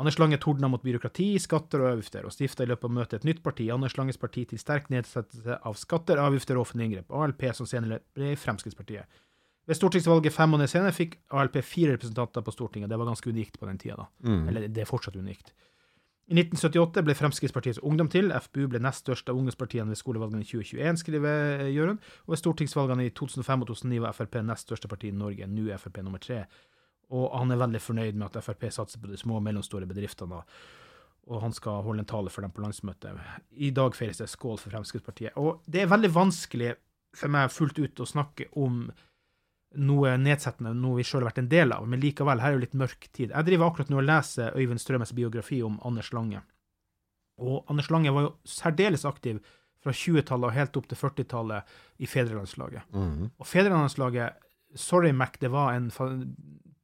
Anders 0.00 0.18
Lange 0.18 0.38
tordna 0.40 0.68
mot 0.68 0.82
byråkrati, 0.82 1.34
skatter 1.38 1.82
og 1.82 1.90
avgifter, 1.94 2.24
og 2.24 2.32
stifta 2.32 2.64
i 2.64 2.68
løpet 2.70 2.84
av 2.88 2.92
møtet 2.96 3.14
et 3.18 3.24
nytt 3.28 3.42
parti, 3.44 3.70
Anders 3.72 3.96
Langes 3.98 4.16
parti 4.16 4.46
til 4.48 4.60
sterk 4.60 4.88
nedsettelse 4.88 5.58
av 5.66 5.76
skatter, 5.76 6.16
avgifter 6.16 6.56
og 6.56 6.64
offentlige 6.64 6.88
inngrep, 6.88 7.10
ALP, 7.12 7.42
som 7.56 7.68
senere 7.68 8.00
ble 8.16 8.32
Fremskrittspartiet. 8.40 9.20
Ved 9.68 9.76
stortingsvalget 9.76 10.32
fem 10.32 10.50
måneder 10.50 10.72
senere 10.72 10.96
fikk 10.96 11.18
ALP 11.36 11.60
fire 11.62 11.98
representanter 11.98 12.42
på 12.42 12.54
Stortinget. 12.54 12.88
Det 12.90 12.98
var 12.98 13.10
ganske 13.10 13.28
unikt 13.28 13.58
på 13.60 13.68
den 13.68 13.78
tida. 13.78 13.96
da. 14.00 14.06
Mm. 14.24 14.48
Eller 14.48 14.68
det 14.68 14.82
er 14.82 14.88
fortsatt 14.88 15.16
unikt. 15.20 15.52
I 16.30 16.36
1978 16.38 17.02
ble 17.02 17.14
Fremskrittspartiets 17.18 17.80
Ungdom 17.82 18.06
til. 18.06 18.30
FPU 18.30 18.68
ble 18.70 18.78
nest 18.78 19.02
størst 19.02 19.32
av 19.32 19.38
ungdomspartiene 19.38 19.90
ved 19.90 19.98
skolevalgene 19.98 20.44
i 20.44 20.46
2021, 20.46 21.00
skriver 21.02 21.64
eh, 21.64 21.70
Jørund. 21.74 21.98
Og 22.28 22.36
ved 22.36 22.38
stortingsvalgene 22.38 23.08
i 23.08 23.10
2005 23.18 23.64
og 23.64 23.70
2009 23.72 23.98
var 24.04 24.14
Frp 24.14 24.38
nest 24.46 24.68
største 24.68 24.86
parti 24.92 25.10
i 25.10 25.16
Norge. 25.16 25.48
Nå 25.50 25.64
er 25.66 25.82
Frp 25.82 25.98
nummer 26.06 26.22
tre. 26.22 26.44
Og 27.10 27.34
han 27.34 27.50
er 27.50 27.58
veldig 27.58 27.80
fornøyd 27.82 28.20
med 28.20 28.28
at 28.28 28.46
Frp 28.46 28.68
satser 28.70 29.02
på 29.02 29.10
de 29.10 29.18
små 29.18 29.40
og 29.40 29.42
mellomstore 29.48 29.90
bedriftene. 29.90 30.38
Og 31.34 31.42
han 31.42 31.56
skal 31.56 31.82
holde 31.82 32.04
en 32.04 32.12
tale 32.14 32.30
for 32.30 32.46
dem 32.46 32.54
på 32.54 32.62
landsmøtet. 32.62 33.18
I 33.50 33.72
dag 33.74 33.98
feires 33.98 34.22
det 34.22 34.30
skål 34.30 34.62
for 34.62 34.70
Fremskrittspartiet. 34.70 35.34
Og 35.34 35.64
det 35.66 35.82
er 35.82 35.90
veldig 35.90 36.14
vanskelig 36.14 36.76
for 37.10 37.34
meg 37.34 37.50
fullt 37.50 37.82
ut 37.82 38.04
å 38.04 38.06
snakke 38.06 38.52
om 38.54 38.84
noe 39.78 40.16
nedsettende, 40.18 40.72
noe 40.74 40.98
vi 40.98 41.04
sjøl 41.06 41.22
har 41.22 41.30
vært 41.30 41.44
en 41.44 41.50
del 41.50 41.74
av, 41.74 41.86
men 41.86 42.00
likevel, 42.02 42.42
her 42.42 42.52
er 42.52 42.58
jo 42.58 42.64
litt 42.64 42.78
mørk 42.78 43.06
tid. 43.12 43.30
Jeg 43.30 43.46
driver 43.46 43.68
akkurat 43.68 43.92
nå 43.92 44.00
og 44.00 44.06
leser 44.08 44.56
Øyvind 44.58 44.82
Strømes 44.82 45.14
biografi 45.14 45.60
om 45.62 45.78
Anders 45.86 46.10
Lange. 46.16 46.42
Og 47.40 47.70
Anders 47.70 47.90
Lange 47.90 48.12
var 48.14 48.26
jo 48.26 48.32
særdeles 48.44 49.06
aktiv 49.08 49.38
fra 49.80 49.94
20-tallet 49.96 50.50
og 50.50 50.56
helt 50.56 50.76
opp 50.76 50.88
til 50.90 50.98
40-tallet 51.00 51.76
i 52.02 52.08
fedrelandslaget. 52.10 52.90
Mhm. 52.92 53.30
Og 53.38 53.46
fedrelandslaget, 53.46 54.42
sorry 54.74 55.12
Mac, 55.12 55.38
det 55.40 55.50
var 55.50 55.72
en 55.74 55.90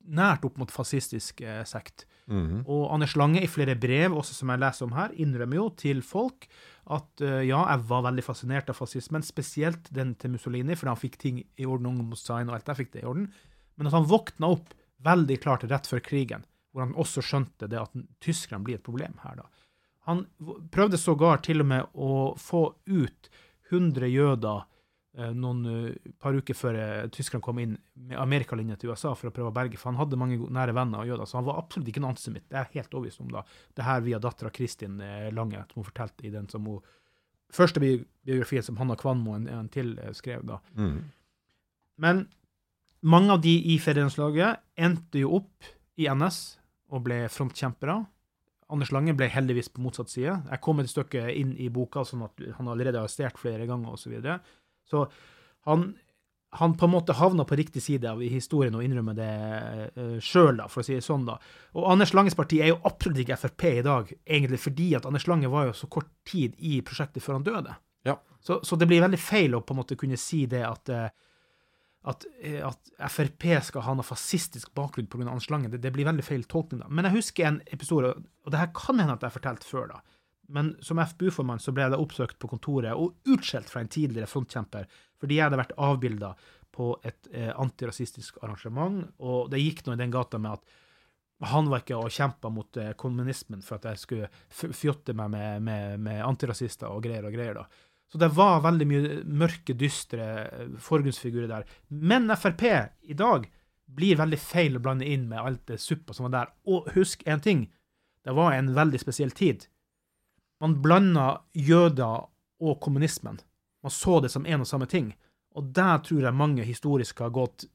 nært 0.06 0.44
opp 0.46 0.58
mot 0.60 0.72
fascistisk 0.72 1.42
eh, 1.44 1.62
sekt. 1.68 2.06
Mhm. 2.26 2.64
Og 2.64 2.88
Anders 2.94 3.16
Lange, 3.18 3.42
i 3.42 3.50
flere 3.50 3.76
brev, 3.78 4.16
også 4.16 4.34
som 4.34 4.50
jeg 4.52 4.62
leser 4.62 4.86
om 4.86 4.96
her, 4.96 5.14
innrømmer 5.14 5.60
jo 5.60 5.68
til 5.78 6.02
folk 6.02 6.48
at 6.86 7.22
uh, 7.22 7.42
ja, 7.42 7.64
jeg 7.66 7.82
var 7.88 8.04
veldig 8.06 8.22
fascinert 8.22 8.68
av 8.70 8.78
fascismen, 8.78 9.24
spesielt 9.26 9.88
den 9.94 10.12
til 10.14 10.36
Mussolini, 10.36 10.76
fordi 10.78 10.92
han 10.92 11.00
fikk 11.00 11.16
ting 11.18 11.40
i 11.42 11.66
orden, 11.66 11.88
ungdomsdesign 11.90 12.50
og 12.50 12.58
alt 12.58 12.68
der 12.68 12.78
fikk 12.78 12.92
det 12.92 13.02
i 13.02 13.08
orden. 13.10 13.26
Men 13.74 13.90
at 13.90 13.96
han 13.96 14.06
våkna 14.06 14.52
opp 14.54 14.74
veldig 15.06 15.38
klart 15.42 15.66
rett 15.66 15.90
før 15.90 16.02
krigen, 16.06 16.46
hvor 16.70 16.86
han 16.86 16.94
også 16.94 17.24
skjønte 17.26 17.66
det 17.70 17.80
at 17.80 17.96
tyskerne 18.22 18.62
blir 18.66 18.78
et 18.78 18.86
problem 18.86 19.18
her, 19.24 19.42
da. 19.42 19.50
Han 20.06 20.22
prøvde 20.70 21.00
sågar 21.02 21.40
til 21.42 21.64
og 21.64 21.66
med 21.66 21.88
å 21.98 22.10
få 22.38 22.68
ut 22.86 23.30
100 23.72 24.06
jøder 24.06 24.62
noen 25.32 25.62
eh, 25.70 26.10
par 26.20 26.36
uker 26.36 26.56
før 26.56 26.76
eh, 26.76 27.06
tyskerne 27.14 27.44
kom 27.44 27.60
inn 27.62 27.76
med 27.94 28.18
amerikalinja 28.20 28.76
til 28.76 28.92
USA 28.92 29.14
for 29.16 29.30
å 29.30 29.34
prøve 29.34 29.52
å 29.52 29.56
berge, 29.56 29.78
for 29.80 29.90
han 29.90 30.00
hadde 30.00 30.18
mange 30.20 30.36
nære 30.36 30.74
venner 30.76 31.02
og 31.02 31.08
jøder, 31.08 31.28
så 31.28 31.40
han 31.40 31.48
var 31.48 31.62
absolutt 31.62 31.88
ikke 31.88 32.02
noen 32.04 32.12
antisemitt. 32.14 32.44
Det 32.50 32.58
er 32.58 32.66
jeg 32.66 32.82
helt 32.82 32.96
overbevist 32.98 33.24
om, 33.24 33.32
da. 33.32 33.44
Det 33.76 33.86
her 33.86 34.04
via 34.04 34.20
dattera 34.22 34.52
Kristin 34.54 35.00
eh, 35.00 35.30
Lange, 35.36 35.64
som 35.70 35.80
hun 35.80 35.88
fortalte 35.88 36.28
i 36.28 36.34
den 36.34 36.50
som 36.52 36.68
hun 36.68 36.84
første 37.54 37.80
biografien 37.80 38.64
som 38.66 38.76
Hanna 38.80 38.96
Kvanmo 38.98 39.36
en, 39.36 39.46
en 39.48 39.70
til 39.72 39.94
eh, 40.02 40.12
skrev, 40.16 40.44
da. 40.48 40.58
Mm. 40.76 40.98
Men 42.02 42.26
mange 43.06 43.32
av 43.32 43.40
de 43.44 43.54
i 43.72 43.78
fedrelandslaget 43.80 44.62
endte 44.82 45.22
jo 45.22 45.36
opp 45.38 45.72
i 45.96 46.08
NS 46.10 46.40
og 46.92 47.04
ble 47.06 47.24
frontkjempere. 47.32 48.00
Anders 48.72 48.90
Lange 48.94 49.14
ble 49.16 49.28
heldigvis 49.30 49.70
på 49.72 49.82
motsatt 49.84 50.10
side. 50.10 50.34
Jeg 50.50 50.62
kom 50.64 50.82
et 50.82 50.90
stykke 50.90 51.28
inn 51.38 51.54
i 51.62 51.70
boka, 51.72 52.02
sånn 52.04 52.24
at 52.26 52.42
han 52.58 52.68
allerede 52.68 52.98
har 52.98 53.06
arrestert 53.06 53.38
flere 53.38 53.68
ganger 53.68 53.94
osv. 53.94 54.16
Så, 54.86 55.06
han, 55.66 55.88
han 56.60 56.76
på 56.78 56.86
en 56.86 56.94
måte 56.94 57.16
havna 57.18 57.44
på 57.48 57.58
riktig 57.58 57.82
side 57.82 58.08
av 58.10 58.22
historien 58.22 58.76
og 58.78 58.84
innrømmer 58.86 59.16
det 59.18 59.32
uh, 59.98 60.16
sjøl, 60.22 60.62
for 60.72 60.82
å 60.82 60.86
si 60.86 60.96
det 60.96 61.04
sånn. 61.04 61.26
da. 61.28 61.36
Og 61.76 61.88
Anders 61.92 62.14
Langes 62.16 62.38
parti 62.38 62.62
er 62.62 62.72
jo 62.72 62.80
absolutt 62.86 63.24
ikke 63.24 63.38
Frp 63.42 63.66
i 63.72 63.84
dag, 63.86 64.14
egentlig 64.24 64.62
fordi 64.62 64.92
at 64.98 65.08
Anders 65.08 65.26
Lange 65.30 65.50
var 65.52 65.68
jo 65.70 65.76
så 65.76 65.90
kort 65.90 66.12
tid 66.28 66.56
i 66.58 66.78
prosjektet 66.86 67.24
før 67.24 67.40
han 67.40 67.46
døde. 67.46 67.76
Ja. 68.06 68.20
Så, 68.40 68.60
så 68.62 68.78
det 68.78 68.88
blir 68.88 69.02
veldig 69.02 69.20
feil 69.20 69.58
å 69.58 69.64
på 69.66 69.74
en 69.74 69.82
måte 69.82 69.98
kunne 69.98 70.18
si 70.20 70.44
det 70.50 70.62
at 70.62 70.92
eh, 70.94 71.08
at, 72.06 72.26
eh, 72.38 72.60
at 72.62 73.10
Frp 73.10 73.48
skal 73.66 73.82
ha 73.82 73.94
noe 73.98 74.06
fascistisk 74.06 74.70
bakgrunn 74.78 75.08
pga. 75.10 75.24
Anders 75.26 75.48
Lange. 75.50 75.70
Det, 75.72 75.80
det 75.82 75.92
blir 75.94 76.06
veldig 76.06 76.24
feil 76.24 76.44
tolkning. 76.46 76.84
da. 76.84 76.90
Men 76.90 77.08
jeg 77.08 77.18
husker 77.18 77.48
en 77.48 77.60
episode, 77.74 78.12
og 78.14 78.52
det 78.52 78.60
her 78.60 78.70
kan 78.76 79.00
hende 79.02 79.16
at 79.16 79.24
jeg 79.24 79.32
har 79.32 79.38
fortalt 79.40 79.66
før, 79.66 79.88
da. 79.96 80.15
Men 80.52 80.74
som 80.84 81.00
FBU-formann 81.02 81.62
så 81.62 81.74
ble 81.74 81.86
jeg 81.86 81.94
da 81.94 82.00
oppsøkt 82.02 82.38
på 82.42 82.50
kontoret 82.50 82.94
og 82.94 83.16
utskjelt 83.32 83.70
fra 83.70 83.82
en 83.82 83.90
tidligere 83.92 84.30
frontkjemper 84.30 84.86
fordi 85.20 85.38
jeg 85.38 85.46
hadde 85.46 85.60
vært 85.60 85.76
avbilda 85.80 86.34
på 86.76 86.90
et 87.08 87.28
eh, 87.32 87.52
antirasistisk 87.56 88.42
arrangement, 88.44 89.00
og 89.24 89.48
det 89.52 89.62
gikk 89.62 89.86
nå 89.86 89.94
i 89.94 90.00
den 90.02 90.12
gata 90.12 90.36
med 90.38 90.58
at 90.58 90.74
han 91.50 91.68
var 91.68 91.82
ikke 91.82 91.98
og 92.00 92.12
kjempa 92.12 92.50
mot 92.52 92.78
eh, 92.80 92.92
kommunismen 93.00 93.64
for 93.64 93.78
at 93.78 93.90
jeg 93.90 94.02
skulle 94.02 94.72
fjotte 94.76 95.16
meg 95.16 95.32
med, 95.32 95.64
med, 95.64 96.00
med 96.04 96.22
antirasister 96.24 96.92
og 96.92 97.02
greier 97.04 97.24
og 97.28 97.36
greier. 97.36 97.62
da. 97.62 97.66
Så 98.12 98.20
det 98.22 98.30
var 98.36 98.62
veldig 98.64 98.86
mye 98.88 99.20
mørke, 99.24 99.76
dystre 99.76 100.26
eh, 100.44 100.74
forgrunnsfigurer 100.80 101.50
der. 101.50 101.66
Men 101.88 102.30
Frp 102.36 102.64
i 103.02 103.16
dag 103.16 103.48
blir 103.86 104.18
veldig 104.18 104.38
feil 104.40 104.78
å 104.78 104.82
blande 104.82 105.08
inn 105.08 105.26
med 105.30 105.40
alt 105.40 105.64
det 105.70 105.80
suppa 105.82 106.14
som 106.16 106.28
var 106.28 106.36
der. 106.36 106.54
Og 106.72 106.88
husk 106.96 107.24
en 107.26 107.42
ting, 107.42 107.66
det 108.24 108.34
var 108.36 108.54
en 108.54 108.72
veldig 108.76 109.00
spesiell 109.02 109.34
tid. 109.36 109.66
Man 110.62 110.78
blanda 110.82 111.28
jøder 111.52 112.26
og 112.62 112.80
kommunismen. 112.80 113.38
Man 113.84 113.92
så 113.92 114.20
det 114.24 114.32
som 114.32 114.46
en 114.46 114.64
og 114.64 114.68
samme 114.68 114.88
ting. 114.90 115.12
Og 115.56 115.72
der 115.76 116.00
tror 116.04 116.24
jeg 116.24 116.36
mange 116.36 116.64
historisk 116.66 117.20
har 117.24 117.34
gått 117.34 117.66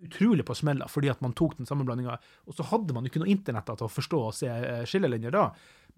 utrolig 0.00 0.46
på 0.46 0.54
smella, 0.56 0.88
fordi 0.88 1.10
at 1.12 1.20
man 1.20 1.34
tok 1.36 1.58
den 1.58 1.68
samme 1.68 1.84
blandinga. 1.84 2.16
Og 2.48 2.56
så 2.56 2.64
hadde 2.70 2.94
man 2.96 3.04
jo 3.04 3.12
ikke 3.12 3.22
noe 3.22 3.32
internett 3.32 3.68
til 3.68 3.86
å 3.86 3.92
forstå 3.92 4.20
og 4.30 4.36
se 4.36 4.48
eh, 4.48 4.84
skillelinjer 4.88 5.34
da. 5.34 5.48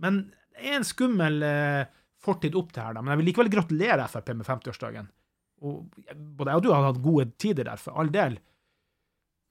Men 0.03 0.25
det 0.53 0.64
er 0.66 0.79
en 0.81 0.87
skummel 0.87 1.42
eh, 1.47 1.85
fortid 2.23 2.57
opp 2.59 2.73
til 2.75 2.85
her, 2.85 2.97
da. 2.97 3.03
Men 3.03 3.14
jeg 3.14 3.23
vil 3.23 3.31
likevel 3.31 3.53
gratulere 3.53 4.09
Frp 4.11 4.33
med 4.35 4.49
50-årsdagen. 4.49 5.11
Og 5.62 6.01
både 6.11 6.51
jeg 6.51 6.59
og 6.59 6.64
du 6.64 6.73
har 6.73 6.88
hatt 6.88 7.05
gode 7.05 7.29
tider 7.40 7.68
der, 7.68 7.81
for 7.81 7.99
all 7.99 8.11
del. 8.12 8.40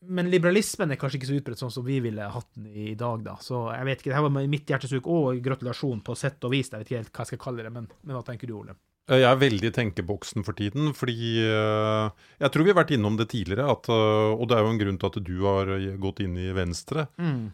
Men 0.02 0.32
liberalismen 0.34 0.92
er 0.92 0.98
kanskje 1.02 1.20
ikke 1.20 1.30
så 1.30 1.38
utbredt 1.38 1.62
sånn 1.62 1.74
som 1.74 1.86
vi 1.86 2.00
ville 2.02 2.30
hatt 2.34 2.48
den 2.58 2.70
i 2.74 2.94
dag, 2.98 3.22
da. 3.26 3.36
Så 3.44 3.68
jeg 3.70 3.86
vet 3.86 4.00
ikke, 4.02 4.10
det 4.14 4.18
her 4.18 4.28
var 4.28 4.48
mitt 4.56 4.72
hjertesuk 4.72 5.10
og 5.12 5.42
gratulasjon 5.46 6.02
på 6.06 6.16
sett 6.18 6.42
og 6.48 6.56
vis. 6.56 6.72
Jeg 6.72 6.82
vet 6.82 6.90
ikke 6.90 7.04
helt 7.04 7.12
hva 7.12 7.26
jeg 7.26 7.34
skal 7.34 7.44
kalle 7.46 7.68
det, 7.68 7.74
men, 7.76 7.92
men 8.02 8.18
hva 8.18 8.24
tenker 8.26 8.50
du, 8.50 8.56
Ole? 8.58 8.78
Eh, 9.10 9.20
Jeg 9.20 9.28
er 9.28 9.40
veldig 9.42 9.70
i 9.70 9.74
tenkeboksen 9.76 10.46
for 10.46 10.58
tiden, 10.58 10.92
fordi 10.98 11.42
eh, 11.44 12.10
Jeg 12.42 12.54
tror 12.54 12.66
vi 12.66 12.72
har 12.74 12.80
vært 12.82 12.94
innom 12.96 13.18
det 13.20 13.30
tidligere, 13.34 13.68
at, 13.74 13.90
eh, 13.92 14.34
og 14.36 14.48
det 14.50 14.58
er 14.58 14.64
jo 14.64 14.72
en 14.74 14.82
grunn 14.82 15.00
til 15.02 15.12
at 15.12 15.20
du 15.28 15.34
har 15.46 15.72
gått 16.02 16.22
inn 16.24 16.38
i 16.40 16.52
Venstre. 16.56 17.08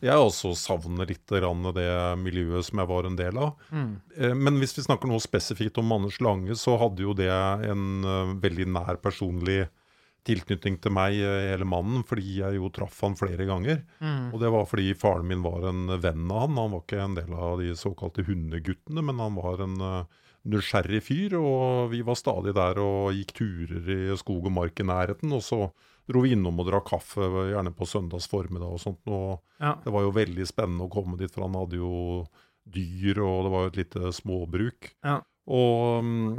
Jeg 0.04 0.16
også 0.16 0.54
savner 0.58 1.10
litt 1.10 1.26
det 1.28 1.88
miljøet 2.22 2.68
som 2.68 2.82
jeg 2.84 2.92
var 2.92 3.08
en 3.08 3.18
del 3.20 3.40
av. 3.42 3.56
Mm. 3.72 3.92
Men 4.38 4.60
hvis 4.62 4.76
vi 4.78 4.86
snakker 4.86 5.10
noe 5.10 5.24
spesifikt 5.24 5.80
om 5.82 5.92
Anders 5.96 6.20
Lange, 6.24 6.56
så 6.56 6.78
hadde 6.80 7.04
jo 7.06 7.16
det 7.18 7.32
en 7.32 8.04
eh, 8.06 8.36
veldig 8.44 8.70
nær 8.76 9.02
personlig 9.02 9.66
tilknytning 10.28 10.78
til 10.84 10.94
meg, 10.94 11.16
eh, 11.18 11.48
hele 11.54 11.66
mannen, 11.68 12.04
fordi 12.08 12.38
jeg 12.42 12.60
jo 12.60 12.70
traff 12.76 13.00
han 13.06 13.16
flere 13.20 13.48
ganger. 13.48 13.82
Og 14.34 14.38
det 14.42 14.52
var 14.54 14.68
fordi 14.70 14.92
faren 15.00 15.28
min 15.28 15.42
var 15.46 15.68
en 15.72 15.88
venn 16.04 16.30
av 16.32 16.46
han. 16.46 16.58
Han 16.60 16.74
var 16.76 16.84
ikke 16.86 17.02
en 17.04 17.16
del 17.18 17.34
av 17.34 17.60
de 17.64 17.72
såkalte 17.80 18.26
hundeguttene, 18.28 19.04
men 19.04 19.20
han 19.24 19.36
var 19.40 19.64
en 19.66 19.78
uh, 19.82 20.24
nysgjerrig 20.48 21.02
fyr, 21.04 21.36
og 21.40 21.92
vi 21.92 22.02
var 22.08 22.16
stadig 22.20 22.54
der 22.56 22.80
og 22.80 23.12
gikk 23.16 23.34
turer 23.40 23.90
i 23.92 24.18
skog 24.20 24.46
og 24.48 24.54
mark 24.56 24.80
i 24.80 24.86
nærheten. 24.88 25.32
Og 25.36 25.44
så 25.44 25.62
dro 26.08 26.22
vi 26.24 26.32
innom 26.36 26.60
og 26.64 26.70
drakk 26.70 26.88
kaffe, 26.94 27.28
gjerne 27.52 27.74
på 27.76 27.88
søndags 27.90 28.30
formiddag 28.32 28.78
og 28.78 28.80
sånt. 28.84 29.02
Og 29.08 29.42
Ja. 29.60 29.76
det 29.84 29.92
var 29.92 30.06
jo 30.06 30.12
veldig 30.16 30.46
spennende 30.48 30.88
å 30.88 30.92
komme 30.94 31.18
dit, 31.18 31.32
for 31.32 31.48
han 31.48 31.58
hadde 31.58 31.76
jo 31.82 32.28
dyr, 32.68 33.20
og 33.24 33.44
det 33.44 33.52
var 33.52 33.62
jo 33.66 33.72
et 33.74 33.80
lite 33.82 34.12
småbruk. 34.16 34.92
Ja. 35.04 35.22
Og 35.48 36.04
mm, 36.04 36.36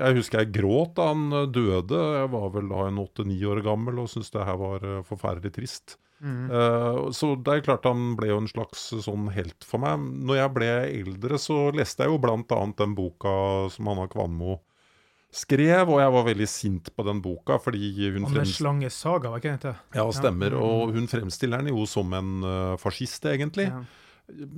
jeg 0.00 0.18
husker 0.18 0.42
jeg 0.42 0.52
gråt 0.58 0.96
da 0.98 1.08
han 1.12 1.30
eh, 1.30 1.48
døde. 1.54 2.02
Jeg 2.18 2.30
var 2.34 2.52
vel 2.56 2.70
da 2.72 2.84
en 2.88 3.00
åtte-ni 3.04 3.38
år 3.46 3.62
gammel 3.66 4.02
og 4.02 4.10
syntes 4.10 4.34
det 4.34 4.46
her 4.48 4.58
var 4.58 4.86
eh, 4.86 5.02
forferdelig 5.06 5.54
trist. 5.54 5.98
Eh, 6.18 7.02
så 7.14 7.28
det 7.38 7.52
er 7.52 7.66
klart 7.68 7.86
han 7.86 8.16
ble 8.18 8.32
jo 8.32 8.40
en 8.42 8.50
slags 8.50 8.88
sånn 9.04 9.28
helt 9.36 9.66
for 9.66 9.82
meg. 9.84 10.02
Når 10.26 10.40
jeg 10.40 10.54
ble 10.56 10.72
eldre, 10.88 11.38
så 11.38 11.68
leste 11.74 12.02
jeg 12.02 12.10
jo 12.14 12.22
blant 12.22 12.56
annet 12.56 12.82
den 12.82 12.98
boka 12.98 13.36
som 13.70 13.92
Hanna 13.92 14.08
Kvanmo 14.10 14.58
skrev, 15.38 15.90
og 15.92 16.00
jeg 16.00 16.12
var 16.14 16.24
veldig 16.24 16.46
sint 16.48 16.86
på 16.96 17.04
den 17.04 17.18
boka, 17.22 17.58
fordi 17.60 17.92
hun 18.08 18.24
Anders 18.24 18.56
frems- 18.56 18.62
Lange 18.64 18.88
Saga, 18.90 19.30
var 19.30 19.42
ikke 19.42 19.58
det 19.60 19.74
ja, 19.94 20.06
stemmer. 20.16 20.56
Og 20.56 20.94
hun 20.96 21.06
fremstiller 21.06 21.60
den 21.60 21.76
jo 21.76 21.84
som 21.86 22.14
en 22.16 22.48
fascist, 22.80 23.28
egentlig. 23.28 23.68
Ja. 23.68 23.84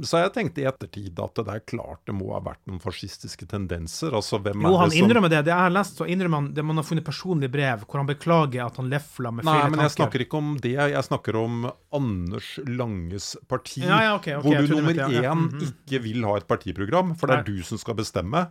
Så 0.03 0.19
jeg 0.19 0.33
tenkte 0.35 0.63
i 0.63 0.67
ettertid 0.67 1.19
at 1.23 1.37
det 1.39 1.53
er 1.53 1.61
klart 1.63 2.01
det 2.09 2.15
må 2.17 2.33
ha 2.35 2.41
vært 2.43 2.61
noen 2.67 2.81
fascistiske 2.83 3.47
tendenser. 3.51 4.15
Altså, 4.19 4.41
hvem 4.43 4.65
Jo, 4.67 4.73
er 4.75 4.91
det 4.91 4.97
som 4.97 5.05
innrømmer 5.05 5.31
det. 5.31 5.43
Det 5.47 5.53
jeg 5.53 5.63
har 5.63 5.75
lest, 5.75 6.01
så 6.01 6.09
innrømmer 6.11 6.43
han 6.43 6.49
det 6.57 6.65
man 6.67 6.81
har 6.81 6.87
funnet 6.89 7.07
personlige 7.07 7.53
brev 7.55 7.85
hvor 7.85 8.03
han 8.03 8.09
beklager 8.09 8.65
at 8.65 8.81
han 8.81 8.91
lefla 8.91 9.33
med 9.37 9.47
Nei, 9.47 9.59
men 9.71 9.85
jeg 9.87 9.95
snakker 9.95 10.25
ikke 10.27 10.41
om 10.41 10.49
det. 10.63 10.75
Jeg 10.75 11.07
snakker 11.07 11.39
om 11.39 11.69
Anders 11.97 12.49
Langes 12.67 13.29
parti. 13.51 13.85
Ja, 13.85 14.01
ja, 14.09 14.17
okay, 14.19 14.41
okay, 14.41 14.57
hvor 14.57 14.67
du 14.67 14.75
nummer 14.75 14.97
én 14.97 15.21
ja, 15.21 15.35
mm 15.35 15.47
mhm. 15.51 15.69
ikke 15.71 16.03
vil 16.05 16.25
ha 16.27 16.35
et 16.39 16.49
partiprogram, 16.51 17.15
for 17.19 17.31
det 17.31 17.39
er 17.39 17.47
du 17.47 17.63
som 17.67 17.79
skal 17.81 17.97
bestemme. 17.99 18.43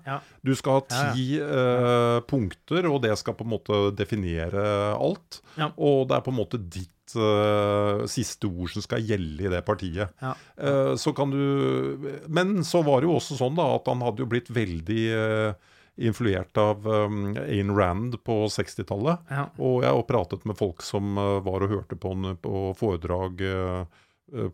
Du 0.46 0.54
skal 0.58 0.80
ha 0.80 1.12
ti 1.14 1.26
uh, 1.42 2.20
punkter, 2.28 2.88
og 2.90 3.04
det 3.04 3.14
skal 3.20 3.36
på 3.38 3.46
en 3.48 3.54
måte 3.58 3.82
definere 3.98 4.64
alt. 4.96 5.42
Og 5.76 6.08
det 6.10 6.18
er 6.18 6.26
på 6.26 6.34
en 6.34 6.40
måte 6.40 6.62
ditt 6.62 6.94
eh, 7.16 8.04
siste 8.12 8.50
ord 8.50 8.74
som 8.74 8.86
skal 8.86 9.04
gjelde 9.06 9.48
i 9.48 9.52
det 9.54 9.62
partiet. 9.68 10.14
Ja. 10.22 10.36
Uh, 10.60 10.94
så 11.00 11.14
kan 11.16 11.32
du 11.32 12.10
Men 12.28 12.64
så 12.68 12.84
var 12.86 13.02
det 13.02 13.10
jo 13.10 13.18
også 13.18 13.38
sånn 13.40 13.58
da 13.58 13.66
at 13.78 13.88
han 13.90 14.04
hadde 14.06 14.24
jo 14.24 14.30
blitt 14.30 14.52
veldig 14.54 15.04
uh, 15.16 15.70
influert 16.00 16.58
av 16.58 16.88
um, 16.88 17.34
Ayn 17.40 17.74
Rand 17.76 18.20
på 18.24 18.42
60-tallet. 18.52 19.26
Ja. 19.32 19.48
Og 19.58 19.84
jeg 19.84 19.92
har 19.92 20.06
pratet 20.08 20.46
med 20.48 20.58
folk 20.60 20.84
som 20.86 21.18
var 21.18 21.66
og 21.66 21.74
hørte 21.74 21.98
på 22.00 22.14
han 22.14 22.38
på 22.40 22.70
foredrag 22.80 23.44
eh, 23.44 24.00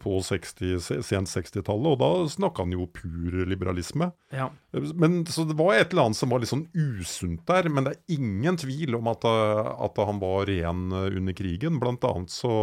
på 0.02 0.18
60, 0.24 0.80
sent 1.04 1.28
60-tallet, 1.32 1.88
og 1.94 2.00
da 2.02 2.10
snakka 2.32 2.64
han 2.66 2.72
jo 2.76 2.86
pur 2.96 3.40
liberalisme. 3.50 4.12
Ja. 4.32 4.50
Men, 4.72 5.22
så 5.28 5.44
det 5.50 5.58
var 5.60 5.76
et 5.76 5.92
eller 5.94 6.08
annet 6.10 6.20
som 6.20 6.32
var 6.32 6.40
litt 6.44 6.52
sånn 6.52 6.68
usunt 6.74 7.44
der, 7.50 7.68
men 7.70 7.88
det 7.88 7.96
er 7.96 8.16
ingen 8.18 8.58
tvil 8.62 8.96
om 9.00 9.08
at, 9.12 9.26
eh, 9.28 9.72
at 9.88 10.02
han 10.10 10.22
var 10.24 10.48
ren 10.50 10.86
eh, 10.92 11.10
under 11.20 11.36
krigen. 11.38 11.80
Blant 11.84 12.04
annet 12.08 12.32
så 12.34 12.54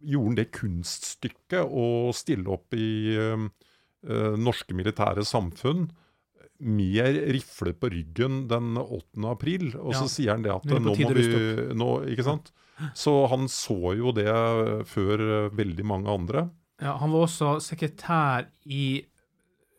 gjorde 0.00 0.26
han 0.32 0.40
det 0.40 0.50
kunststykket 0.56 1.70
å 1.72 1.86
stille 2.16 2.50
opp 2.52 2.74
i 2.76 2.88
eh, 3.16 3.46
eh, 4.08 4.34
norske 4.36 4.76
militære 4.76 5.24
samfunn 5.26 5.88
med 6.58 7.18
rifle 7.34 7.74
på 7.76 7.90
ryggen 7.92 8.46
den 8.48 8.76
8. 8.80 9.26
april, 9.28 9.74
og 9.76 9.92
Ja. 9.92 10.00
så 10.00 10.08
sier 10.08 10.32
han 10.32 10.44
det 10.46 10.54
at 10.54 10.64
Nå 10.64 10.78
må 10.80 10.94
vi 10.96 11.26
nå, 11.76 11.88
Ikke 12.08 12.24
sant? 12.24 12.52
Så 12.94 13.12
han 13.32 13.48
så 13.48 13.94
jo 13.96 14.12
det 14.16 14.30
før 14.90 15.22
eh, 15.26 15.52
veldig 15.56 15.86
mange 15.88 16.12
andre. 16.12 16.46
Ja, 16.82 16.96
han 17.00 17.12
var 17.14 17.24
også 17.24 17.56
sekretær 17.64 18.50
i 18.68 19.00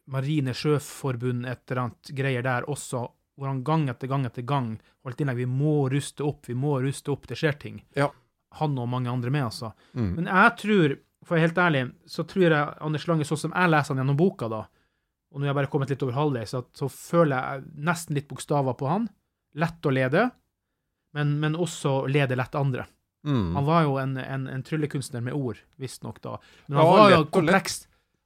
Marine 0.10 0.54
Sjøforbund, 0.56 1.46
et 1.46 1.66
eller 1.68 1.84
annet 1.84 2.12
greier 2.16 2.46
der 2.46 2.66
også, 2.72 3.04
hvor 3.38 3.52
han 3.52 3.62
gang 3.68 3.86
etter 3.92 4.10
gang 4.10 4.26
etter 4.26 4.46
gang 4.48 4.72
holdt 5.06 5.22
innlegg. 5.22 5.44
Vi 5.44 5.50
må 5.52 5.76
ruste 5.94 6.26
opp, 6.26 6.48
vi 6.48 6.56
må 6.58 6.78
ruste 6.82 7.12
opp, 7.14 7.28
det 7.30 7.38
skjer 7.38 7.60
ting. 7.62 7.82
Ja. 7.98 8.10
Han 8.58 8.80
og 8.80 8.90
mange 8.90 9.12
andre 9.12 9.30
med, 9.34 9.50
altså. 9.52 9.74
Mm. 9.94 10.10
Men 10.16 10.32
jeg 10.32 10.56
tror, 10.64 10.96
for 11.22 11.36
å 11.36 11.38
være 11.38 11.46
helt 11.50 11.62
ærlig, 11.62 11.84
så 12.10 12.26
tror 12.26 12.48
jeg 12.48 12.82
Anders 12.88 13.06
Lange, 13.12 13.28
sånn 13.28 13.44
som 13.44 13.54
jeg 13.54 13.74
leser 13.74 13.94
han 13.94 14.02
gjennom 14.02 14.18
boka, 14.18 14.50
da, 14.50 14.64
og 15.28 15.38
nå 15.38 15.46
har 15.46 15.52
jeg 15.52 15.60
bare 15.60 15.70
kommet 15.70 15.92
litt 15.92 16.04
over 16.06 16.16
halvveis, 16.18 16.56
så, 16.56 16.64
så 16.74 16.88
føler 16.90 17.36
jeg 17.36 17.86
nesten 17.86 18.18
litt 18.18 18.30
bokstaver 18.32 18.78
på 18.80 18.88
han. 18.90 19.10
Lett 19.60 19.86
å 19.86 19.92
lede, 19.94 20.30
men, 21.18 21.34
men 21.42 21.58
også 21.58 22.04
lede 22.12 22.38
lett 22.38 22.56
andre. 22.56 22.86
Mm. 23.28 23.56
Han 23.58 23.66
var 23.68 23.84
jo 23.88 23.98
en, 24.00 24.16
en, 24.22 24.48
en 24.48 24.64
tryllekunstner 24.64 25.24
med 25.26 25.36
ord, 25.36 25.60
visstnok 25.82 26.22
da. 26.24 26.38
Men 26.68 26.80
Ja, 26.80 26.86
han 26.86 27.00
var 27.02 27.16
jo 27.16 27.26
kompleks. 27.40 27.82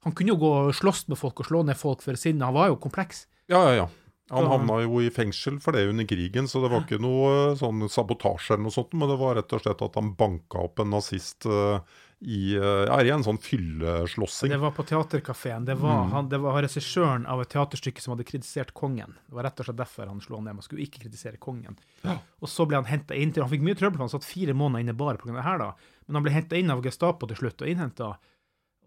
Han 0.06 0.14
kunne 0.18 0.34
jo 0.34 0.42
gå 0.42 0.52
og 0.66 0.76
slåss 0.76 1.08
med 1.12 1.20
folk 1.22 1.42
og 1.42 1.50
slå 1.50 1.64
ned 1.66 1.78
folk 1.78 2.04
for 2.04 2.18
sinne. 2.20 2.46
Han 2.50 2.58
var 2.58 2.72
jo 2.72 2.78
kompleks. 2.82 3.26
Ja, 3.52 3.62
ja, 3.70 3.74
ja. 3.84 3.90
Han 4.32 4.48
havna 4.48 4.78
jo 4.86 5.02
i 5.04 5.10
fengsel 5.12 5.58
for 5.60 5.76
det 5.76 5.90
under 5.90 6.08
krigen, 6.08 6.48
så 6.48 6.62
det 6.64 6.70
var 6.72 6.86
ikke 6.86 7.02
noe 7.04 7.58
sånn 7.60 7.84
sabotasje 7.92 8.56
eller 8.56 8.70
noe 8.70 8.76
sånt, 8.76 8.94
men 8.96 9.12
det 9.12 9.18
var 9.20 9.36
rett 9.36 9.56
og 9.58 9.64
slett 9.64 9.84
at 9.84 9.98
han 10.00 10.14
banka 10.16 10.62
opp 10.70 10.80
en 10.80 10.94
nazist 10.94 11.48
eh, 11.50 11.82
i, 12.22 12.54
eh, 12.56 12.86
ja, 12.86 13.00
i 13.02 13.10
en 13.10 13.24
sånn 13.26 13.40
fylleslåssing. 13.42 14.50
Det 14.54 14.60
var 14.62 14.72
på 14.78 14.84
Teaterkafeen. 14.86 15.66
Det 15.66 15.76
var, 15.82 16.04
Mm. 16.06 16.12
han, 16.12 16.30
det 16.30 16.38
var 16.40 16.62
regissøren 16.62 17.26
av 17.26 17.42
et 17.42 17.50
teaterstykke 17.50 18.02
som 18.02 18.14
hadde 18.16 18.28
kritisert 18.30 18.74
kongen. 18.78 19.16
Det 19.28 19.34
var 19.34 19.44
rett 19.44 19.60
og 19.60 19.66
slett 19.66 19.78
derfor 19.82 20.06
han 20.08 20.22
slo 20.22 20.36
han 20.38 20.46
ned. 20.46 20.56
Man 20.60 20.62
skulle 20.62 20.84
ikke 20.86 21.02
kritisere 21.02 21.38
kongen. 21.42 21.78
Og 22.06 22.48
så 22.48 22.68
ble 22.68 22.76
han 22.78 22.86
henta 22.86 23.16
inn 23.18 23.32
til 23.34 23.42
Han 23.44 23.50
fikk 23.52 23.64
mye 23.66 23.76
trøbbel, 23.76 23.98
for 23.98 24.06
han 24.06 24.14
satt 24.14 24.24
fire 24.30 24.54
måneder 24.54 24.80
inne 24.86 24.94
bare 24.98 25.18
pga. 25.18 25.34
det 25.34 25.44
her, 25.44 25.58
da. 25.58 25.74
Men 26.08 26.16
han 26.16 26.24
ble 26.24 26.32
henta 26.32 26.58
inn 26.58 26.70
av 26.70 26.84
Gestapo 26.84 27.26
til 27.28 27.38
slutt, 27.38 27.62
og 27.62 27.68
innhenta. 27.68 28.18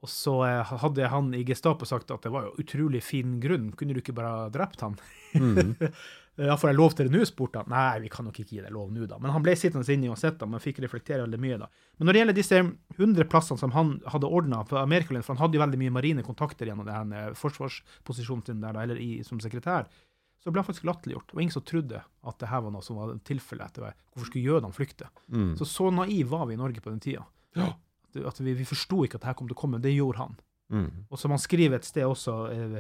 Og 0.05 0.09
så 0.09 0.35
eh, 0.47 0.63
hadde 0.79 1.09
han 1.09 1.33
i 1.35 1.43
Gestapo 1.45 1.85
sagt 1.89 2.11
at 2.13 2.23
det 2.23 2.31
var 2.31 2.43
jo 2.45 2.55
utrolig 2.63 3.03
fin 3.03 3.41
grunn, 3.41 3.73
kunne 3.73 3.95
du 3.95 4.01
ikke 4.03 4.15
bare 4.15 4.51
drept 4.53 4.81
han? 4.85 4.97
Mm. 5.35 5.75
ja, 6.37 6.57
får 6.59 6.73
jeg 6.73 6.77
lov 6.77 6.95
til 6.97 7.07
det 7.09 7.15
nå, 7.15 7.27
spurte 7.29 7.61
han. 7.63 7.71
Nei, 7.71 8.01
vi 8.03 8.11
kan 8.11 8.27
nok 8.27 8.39
ikke 8.43 8.57
gi 8.57 8.63
deg 8.63 8.73
lov 8.75 8.89
nå, 8.91 9.05
da. 9.11 9.21
Men 9.23 9.31
han 9.31 9.43
ble 9.45 9.55
sittende 9.59 9.87
inne 9.95 10.11
uansett, 10.11 10.39
da, 10.41 10.49
men 10.51 10.63
fikk 10.63 10.81
reflektere 10.83 11.23
veldig 11.23 11.39
mye, 11.43 11.59
da. 11.61 11.69
Men 11.99 12.09
når 12.09 12.17
det 12.17 12.23
gjelder 12.23 12.39
disse 12.39 12.63
100 12.97 13.29
plassene 13.31 13.61
som 13.61 13.75
han 13.77 13.93
hadde 14.11 14.31
ordna 14.41 14.65
på 14.67 14.81
Amerikalund, 14.81 15.27
for 15.27 15.37
han 15.37 15.45
hadde 15.45 15.59
jo 15.59 15.63
veldig 15.63 15.81
mye 15.85 15.95
marine 15.95 16.25
kontakter 16.27 16.71
gjennom 16.71 16.89
den 16.89 17.15
eh, 17.15 17.31
forsvarsposisjonen 17.39 18.43
sin 18.49 18.65
der, 18.65 18.75
da, 18.75 18.83
eller 18.83 18.99
i, 18.99 19.23
som 19.27 19.39
sekretær, 19.43 19.87
så 20.43 20.53
ble 20.53 20.61
han 20.61 20.67
faktisk 20.67 20.89
latterliggjort. 20.91 21.31
Det 21.31 21.39
var 21.39 21.47
ingen 21.47 21.55
som 21.55 21.65
trodde 21.65 22.03
at 22.03 22.43
det 22.43 22.51
her 22.51 22.67
var 22.67 22.75
noe 22.75 22.85
som 22.85 22.99
var 23.01 23.15
tilfellet 23.25 23.71
etter 23.71 23.87
hvert. 23.87 24.03
Hvorfor 24.13 24.29
skulle 24.29 24.51
jødene 24.51 24.77
flykte? 24.77 25.07
Mm. 25.33 25.55
Så 25.57 25.69
så 25.71 25.89
naiv 25.95 26.35
var 26.35 26.45
vi 26.51 26.59
i 26.59 26.61
Norge 26.61 26.83
på 26.85 26.93
den 26.93 27.01
tida. 27.01 27.25
Ja. 27.57 27.71
At, 28.11 28.19
at 28.35 28.43
vi, 28.43 28.53
vi 28.59 28.67
forsto 28.69 29.07
ikke 29.07 29.17
at 29.17 29.25
det 29.25 29.31
her 29.31 29.39
kom 29.39 29.49
til 29.49 29.57
å 29.57 29.63
komme. 29.63 29.81
Det 29.81 29.95
gjorde 29.95 30.21
han. 30.21 30.37
Mm. 30.75 30.91
Og 31.09 31.21
som 31.21 31.33
han 31.33 31.41
skriver 31.41 31.79
et 31.79 31.89
sted 31.89 32.05
også, 32.05 32.37
eh, 32.53 32.77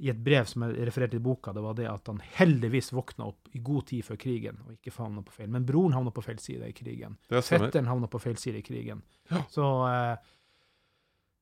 i 0.00 0.08
et 0.12 0.20
brev 0.24 0.48
som 0.48 0.64
er 0.64 0.74
referert 0.88 1.14
i 1.14 1.20
boka, 1.22 1.52
det 1.52 1.62
var 1.64 1.76
det 1.76 1.86
at 1.90 2.08
han 2.08 2.20
heldigvis 2.38 2.90
våkna 2.96 3.28
opp 3.28 3.50
i 3.52 3.60
god 3.64 3.86
tid 3.90 4.06
før 4.06 4.18
krigen, 4.20 4.60
og 4.64 4.74
ikke 4.76 4.94
havna 4.96 5.22
på 5.26 5.34
feil. 5.34 5.50
Men 5.52 5.66
broren 5.68 5.96
havna 5.96 6.12
på 6.14 6.24
feil 6.24 6.40
side 6.40 6.70
i 6.70 6.76
krigen. 6.76 7.18
Fetteren 7.28 7.90
havna 7.90 8.08
på 8.10 8.20
feil 8.22 8.38
side 8.40 8.62
i 8.62 8.64
krigen. 8.66 9.02
Ja. 9.30 9.42
Så 9.52 9.66
eh, 9.90 10.32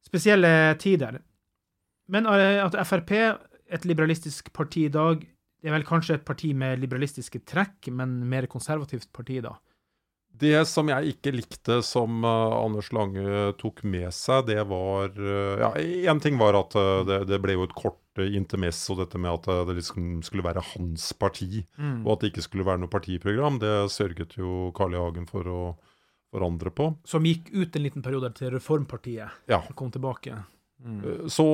spesielle 0.08 0.50
tider. 0.82 1.20
Men 2.10 2.26
eh, 2.32 2.58
at 2.64 2.76
Frp, 2.88 3.14
et 3.68 3.86
liberalistisk 3.86 4.50
parti 4.56 4.88
i 4.88 4.92
dag, 4.92 5.22
det 5.58 5.70
er 5.70 5.74
vel 5.74 5.86
kanskje 5.86 6.18
et 6.18 6.26
parti 6.26 6.52
med 6.56 6.80
liberalistiske 6.82 7.42
trekk, 7.46 7.90
men 7.94 8.20
mer 8.30 8.46
konservativt 8.50 9.10
parti, 9.14 9.40
da. 9.44 9.56
Det 10.38 10.60
som 10.70 10.86
jeg 10.90 11.14
ikke 11.16 11.32
likte 11.34 11.80
som 11.82 12.22
uh, 12.22 12.58
Anders 12.60 12.92
Lange 12.94 13.48
tok 13.58 13.82
med 13.82 14.12
seg, 14.14 14.46
det 14.50 14.60
var 14.70 15.10
uh, 15.18 15.58
Ja, 15.58 15.72
én 15.78 16.22
ting 16.22 16.38
var 16.38 16.54
at 16.58 16.76
uh, 16.78 17.02
det, 17.06 17.24
det, 17.30 17.40
ble 17.42 17.56
jo 17.56 17.66
et 17.66 17.74
kort 17.74 18.22
intermesso, 18.22 18.96
dette 18.98 19.18
med 19.18 19.30
at 19.30 19.66
det 19.68 19.76
liksom 19.78 20.24
skulle 20.26 20.42
være 20.42 20.62
hans 20.72 21.12
parti, 21.14 21.62
mm. 21.78 22.00
og 22.02 22.16
at 22.16 22.22
det 22.22 22.32
ikke 22.32 22.46
skulle 22.48 22.66
være 22.66 22.82
noe 22.82 22.90
partiprogram. 22.90 23.60
Det 23.62 23.74
sørget 23.94 24.34
jo 24.40 24.72
Carl 24.74 24.96
I. 24.96 25.02
Hagen 25.02 25.28
for 25.30 25.46
å 25.46 25.60
forandre 26.34 26.72
på. 26.74 26.90
Som 27.08 27.26
gikk 27.26 27.52
ut 27.54 27.76
en 27.76 27.84
liten 27.86 28.04
periode 28.04 28.30
til 28.36 28.52
Reformpartiet 28.56 29.50
ja. 29.50 29.60
og 29.62 29.74
kom 29.78 29.92
tilbake. 29.94 30.34
Mm. 30.84 30.98
Eh, 31.04 31.26
så 31.26 31.46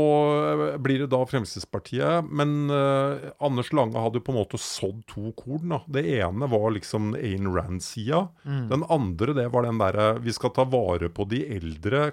eh, 0.73 0.77
blir 0.79 1.05
det 1.05 1.11
da 1.13 1.21
Fremskrittspartiet. 1.27 2.31
Men 2.31 2.71
eh, 2.71 3.31
Anders 3.45 3.73
Lange 3.73 4.01
hadde 4.01 4.21
jo 4.21 4.27
på 4.27 4.35
en 4.35 4.41
måte 4.41 4.61
sådd 4.61 5.05
to 5.11 5.33
korn. 5.39 5.73
Da. 5.73 5.81
Det 5.99 6.05
ene 6.19 6.49
var 6.51 6.71
liksom 6.77 7.15
Ayn 7.19 7.49
Rand-sida. 7.55 8.27
Mm. 8.45 8.67
Den 8.73 8.89
andre 8.93 9.37
det 9.41 9.49
var 9.55 9.69
den 9.69 9.81
derre 9.81 10.11
vi 10.25 10.35
skal 10.37 10.55
ta 10.57 10.67
vare 10.69 11.11
på 11.13 11.27
de 11.31 11.45
eldre, 11.57 12.11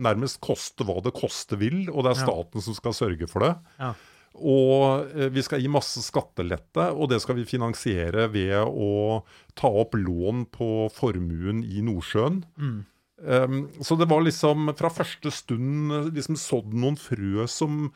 nærmest 0.00 0.40
koste 0.44 0.86
hva 0.88 1.00
det 1.04 1.14
koste 1.16 1.60
vil. 1.60 1.84
Og 1.92 2.06
det 2.06 2.14
er 2.14 2.24
staten 2.24 2.62
ja. 2.62 2.66
som 2.68 2.78
skal 2.78 2.96
sørge 2.96 3.30
for 3.30 3.46
det. 3.46 3.54
Ja. 3.80 3.94
Og 4.38 5.10
eh, 5.10 5.28
vi 5.32 5.42
skal 5.42 5.62
gi 5.62 5.70
masse 5.70 6.02
skattelette, 6.04 6.90
og 6.94 7.10
det 7.10 7.20
skal 7.24 7.40
vi 7.40 7.48
finansiere 7.48 8.28
ved 8.32 8.56
å 8.62 9.20
ta 9.58 9.70
opp 9.82 9.96
lån 9.98 10.46
på 10.54 10.88
formuen 10.94 11.64
i 11.66 11.82
Nordsjøen. 11.84 12.44
Mm. 12.56 12.78
Um, 13.20 13.68
så 13.84 13.96
det 14.00 14.06
var 14.08 14.22
liksom 14.24 14.70
fra 14.78 14.88
første 14.88 15.28
stund 15.28 15.92
liksom 16.16 16.38
sådd 16.40 16.72
noen 16.72 16.94
frø 16.96 17.44
som 17.52 17.90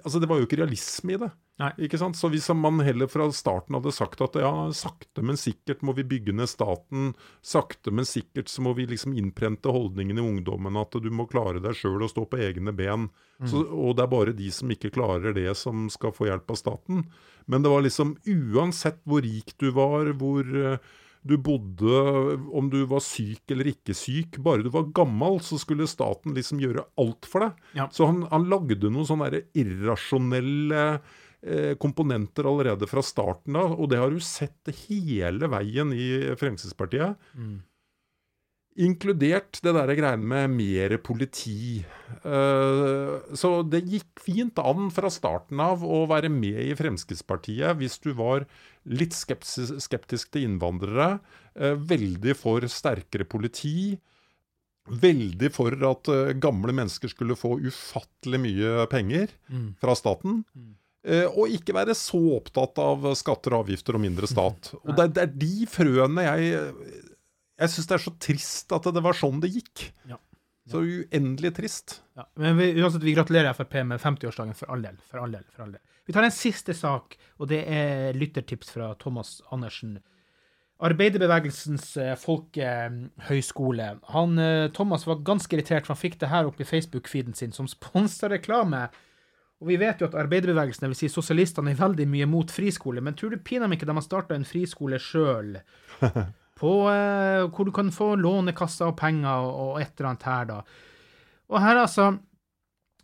Altså, 0.00 0.20
det 0.22 0.28
var 0.30 0.38
jo 0.38 0.46
ikke 0.46 0.56
realisme 0.60 1.12
i 1.12 1.18
det. 1.20 1.28
Nei. 1.60 1.70
Ikke 1.86 1.98
sant? 2.00 2.16
Så 2.16 2.28
hvis 2.32 2.46
man 2.56 2.78
heller 2.84 3.08
fra 3.10 3.26
starten 3.34 3.76
hadde 3.76 3.92
sagt 3.96 4.22
at 4.24 4.36
ja, 4.38 4.52
sakte, 4.76 5.24
men 5.24 5.38
sikkert 5.40 5.82
må 5.86 5.94
vi 5.96 6.04
bygge 6.06 6.34
ned 6.36 6.50
staten, 6.50 7.12
sakte, 7.44 7.92
men 7.94 8.06
sikkert 8.08 8.52
så 8.52 8.64
må 8.64 8.74
vi 8.78 8.86
liksom 8.90 9.16
innprente 9.18 9.72
holdningen 9.72 10.20
i 10.20 10.24
ungdommen 10.24 10.78
at 10.80 10.96
du 11.00 11.10
må 11.14 11.26
klare 11.30 11.62
deg 11.64 11.76
sjøl 11.78 12.04
og 12.04 12.12
stå 12.12 12.26
på 12.30 12.40
egne 12.44 12.74
ben, 12.76 13.08
mm. 13.08 13.48
så, 13.50 13.64
og 13.66 13.96
det 13.98 14.06
er 14.06 14.12
bare 14.14 14.36
de 14.36 14.50
som 14.54 14.70
ikke 14.74 14.92
klarer 14.94 15.36
det, 15.36 15.48
som 15.58 15.88
skal 15.92 16.14
få 16.14 16.28
hjelp 16.30 16.54
av 16.54 16.60
staten. 16.60 17.06
Men 17.50 17.64
det 17.64 17.72
var 17.72 17.86
liksom 17.86 18.16
uansett 18.24 19.02
hvor 19.08 19.24
rik 19.24 19.56
du 19.60 19.72
var, 19.74 20.12
hvor 20.20 20.44
uh, 20.44 20.94
du 21.24 21.36
bodde, 21.40 22.00
om 22.52 22.68
du 22.70 22.82
var 22.88 23.00
syk 23.04 23.50
eller 23.54 23.70
ikke 23.72 23.96
syk. 23.96 24.38
Bare 24.44 24.64
du 24.64 24.70
var 24.72 24.90
gammel, 24.96 25.38
så 25.40 25.56
skulle 25.60 25.88
staten 25.88 26.36
liksom 26.36 26.60
gjøre 26.60 26.84
alt 27.00 27.28
for 27.28 27.46
deg. 27.46 27.62
Ja. 27.80 27.88
Så 27.92 28.08
han, 28.10 28.26
han, 28.28 28.44
lagde 28.52 28.90
noen 28.92 29.08
sånne 29.08 29.46
irrasjonelle 29.56 30.82
eh, 30.92 31.72
komponenter 31.80 32.48
allerede 32.50 32.88
fra 32.90 33.04
starten 33.04 33.56
av, 33.56 33.72
og 33.78 33.88
det 33.92 34.02
har 34.02 34.12
du 34.12 34.20
sett 34.20 34.68
hele 34.84 35.48
veien 35.52 35.94
i 35.96 36.08
Fremskrittspartiet. 36.40 37.16
Mm. 37.32 37.56
Inkludert 38.74 39.60
det 39.62 39.70
der 39.76 39.90
greiene 39.94 40.26
med 40.26 40.50
mer 40.50 40.96
politi. 40.98 41.84
Uh, 42.24 43.22
så 43.36 43.60
det 43.62 43.84
gikk 43.86 44.22
fint 44.24 44.58
an 44.58 44.88
fra 44.94 45.10
starten 45.14 45.62
av 45.62 45.84
å 45.86 46.00
være 46.10 46.30
med 46.32 46.58
i 46.64 46.72
Fremskrittspartiet 46.74 47.78
hvis 47.78 48.00
du 48.02 48.10
var 48.18 48.48
litt 48.90 49.14
skeptisk, 49.14 50.32
til 50.34 50.48
innvandrere. 50.48 51.20
Uh, 51.54 51.76
veldig 51.78 52.34
for 52.34 52.66
sterkere 52.66 53.28
politi. 53.30 53.94
Veldig 54.90 55.54
for 55.54 55.78
at 55.92 56.10
uh, 56.10 56.34
gamle 56.34 56.74
mennesker 56.74 57.14
skulle 57.14 57.38
få 57.38 57.60
ufattelig 57.62 58.42
mye 58.42 58.88
penger 58.90 59.38
mm. 59.54 59.68
fra 59.84 59.94
staten. 59.98 60.42
Mm. 60.54 60.72
og 61.36 61.52
ikke 61.52 61.74
være 61.76 61.92
så 61.92 62.16
opptatt 62.38 62.78
av 62.80 63.02
skatter 63.20 63.52
og 63.52 63.66
avgifter 63.66 63.94
og 63.94 64.00
mindre 64.00 64.24
stat. 64.26 64.70
Og 64.80 64.94
det, 64.96 65.12
det 65.14 65.26
er 65.26 65.34
de 65.36 65.66
frøene 65.68 66.24
jeg 66.24 67.02
jeg 67.60 67.70
syns 67.70 67.90
det 67.90 67.96
er 67.96 68.02
så 68.02 68.12
trist 68.18 68.72
at 68.74 68.86
det 68.94 69.02
var 69.04 69.18
sånn 69.18 69.42
det 69.42 69.52
gikk. 69.54 69.88
Ja. 70.10 70.18
Så 70.70 70.80
uendelig 70.80 71.52
trist. 71.58 71.98
Ja, 72.16 72.24
men 72.40 72.56
vi, 72.56 72.70
uansett, 72.80 73.04
vi 73.04 73.12
gratulerer 73.12 73.52
Frp 73.52 73.76
med 73.84 74.00
50-årsdagen 74.00 74.56
for 74.56 74.72
all 74.72 74.82
del. 74.86 74.96
For 75.10 75.20
all 75.20 75.34
del, 75.36 75.44
for 75.52 75.66
all 75.66 75.74
del. 75.76 75.82
Vi 76.08 76.12
tar 76.16 76.24
en 76.24 76.34
siste 76.34 76.74
sak, 76.76 77.16
og 77.40 77.48
det 77.52 77.62
er 77.68 78.16
lyttertips 78.16 78.72
fra 78.72 78.90
Thomas 79.00 79.38
Andersen. 79.52 79.98
Arbeiderbevegelsens 80.84 81.94
eh, 82.00 82.14
folkehøyskole. 82.18 83.88
Han, 84.16 84.38
eh, 84.40 84.66
Thomas 84.74 85.06
var 85.06 85.22
ganske 85.24 85.56
irritert, 85.56 85.86
for 85.86 85.94
han 85.94 86.00
fikk 86.00 86.18
det 86.20 86.32
her 86.32 86.48
opp 86.48 86.60
i 86.60 86.68
Facebook-feeden 86.68 87.36
sin 87.36 87.54
som 87.56 87.68
sponsa 87.70 88.28
reklame. 88.32 88.86
Og 89.62 89.68
vi 89.70 89.78
vet 89.80 90.00
jo 90.00 90.08
at 90.08 90.16
arbeiderbevegelsen, 90.24 90.88
dvs. 90.88 91.04
Si 91.04 91.12
sosialistene, 91.12 91.72
er 91.72 91.80
veldig 91.80 92.08
mye 92.10 92.28
mot 92.28 92.50
friskole, 92.52 93.04
men 93.04 93.16
tror 93.16 93.32
du 93.32 93.44
pinadø 93.44 93.76
ikke 93.76 93.88
de 93.88 93.96
har 93.96 94.04
starta 94.04 94.36
en 94.36 94.48
friskole 94.48 94.98
sjøl? 95.00 95.60
på 96.64 96.74
eh, 96.90 97.44
hvor 97.52 97.68
du 97.68 97.72
kan 97.74 97.92
få 97.92 98.14
lånekasser 98.20 98.88
og 98.88 98.96
penger 98.98 99.48
og, 99.50 99.76
et 99.82 99.92
eller 99.92 100.12
annet 100.12 100.26
her, 100.30 100.48
da. 100.48 100.62
Og 101.52 101.60
her 101.60 101.82
altså, 101.82 102.08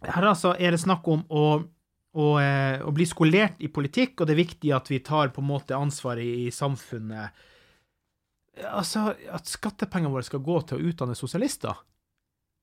her 0.07 0.27
altså 0.31 0.55
er 0.57 0.73
det 0.73 0.81
snakk 0.81 1.07
om 1.13 1.27
å, 1.29 1.45
å, 2.17 2.31
eh, 2.41 2.81
å, 2.81 2.95
bli 2.97 3.07
skolert 3.09 3.61
i 3.61 3.69
politikk, 3.73 4.17
og 4.19 4.29
det 4.29 4.37
er 4.37 4.43
viktig 4.43 4.73
at 4.77 4.89
vi 4.91 5.03
tar 5.05 5.35
på 5.35 5.45
en 5.45 5.51
måte 5.51 5.77
ansvar 5.77 6.23
i, 6.23 6.47
i 6.47 6.55
samfunnet. 6.55 7.47
Altså, 8.71 9.11
at 9.33 9.49
skattepengene 9.49 10.13
våre 10.13 10.27
skal 10.27 10.43
gå 10.45 10.59
til 10.69 10.81
å 10.81 10.91
utdanne 10.91 11.17
sosialister. 11.19 11.85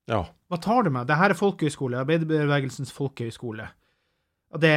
Ja. 0.08 0.22
Hva 0.48 0.58
tar 0.62 0.86
du 0.86 0.92
med? 0.94 1.08
Dette 1.08 1.30
er 1.30 1.36
folkehøyskole, 1.38 2.00
arbeiderbevegelsens 2.02 2.92
folkehøyskole. 2.96 3.68
Og 4.56 4.62
det, 4.62 4.76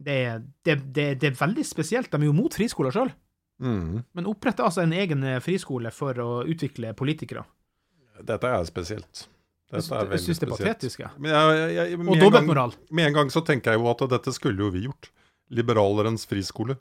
det, 0.00 0.18
det, 0.64 0.76
det, 1.20 1.26
er 1.28 1.36
veldig 1.36 1.64
spesielt. 1.66 2.08
De 2.10 2.20
er 2.22 2.30
jo 2.30 2.36
mot 2.36 2.54
friskoler 2.54 2.94
sjøl. 2.94 3.10
Mm. 3.58 4.04
Men 4.14 4.28
opprette 4.30 4.62
altså 4.62 4.84
en 4.84 4.94
egen 4.94 5.24
eh, 5.26 5.40
friskole 5.42 5.90
for 5.94 6.18
å 6.22 6.30
utvikle 6.46 6.94
politikere. 6.98 7.42
Dette 8.18 8.50
er 8.50 8.66
spesielt. 8.68 9.26
Dette 9.68 9.98
er 9.98 10.14
jeg 10.14 10.24
syns 10.24 10.40
det 10.40 10.46
er 10.46 10.54
patetisk. 10.54 11.02
Ja. 11.04 11.10
Jeg, 11.20 11.72
jeg, 11.76 11.98
og 12.00 12.22
dobbeltmoral. 12.22 12.76
Med 12.94 13.10
en 13.10 13.18
gang 13.18 13.32
så 13.32 13.42
tenker 13.44 13.74
jeg 13.74 13.82
jo 13.82 13.90
at 13.90 14.06
dette 14.14 14.32
skulle 14.36 14.64
jo 14.64 14.70
vi 14.74 14.86
gjort. 14.86 15.10
Liberalerens 15.52 16.24
friskole. 16.28 16.78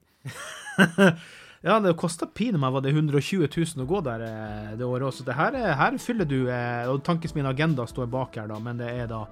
ja, 1.68 1.78
det 1.84 1.94
kosta 2.00 2.28
pinadø 2.28 2.62
meg 2.64 2.74
var 2.76 2.84
det 2.84 2.94
120 2.96 3.48
000 3.48 3.84
å 3.84 3.90
gå 3.90 4.02
der 4.08 4.24
eh, 4.28 4.74
det 4.80 4.88
året 4.88 5.10
også. 5.10 5.28
Det 5.28 5.36
her, 5.36 5.60
her 5.82 6.00
fyller 6.04 6.28
du 6.28 6.40
eh, 6.52 6.88
Og 6.92 7.04
Tankes 7.06 7.36
min 7.36 7.48
agenda 7.48 7.88
står 7.88 8.10
bak 8.12 8.40
her, 8.40 8.50
da, 8.52 8.60
men 8.64 8.80
det 8.80 8.92
er 8.92 9.12
da 9.12 9.26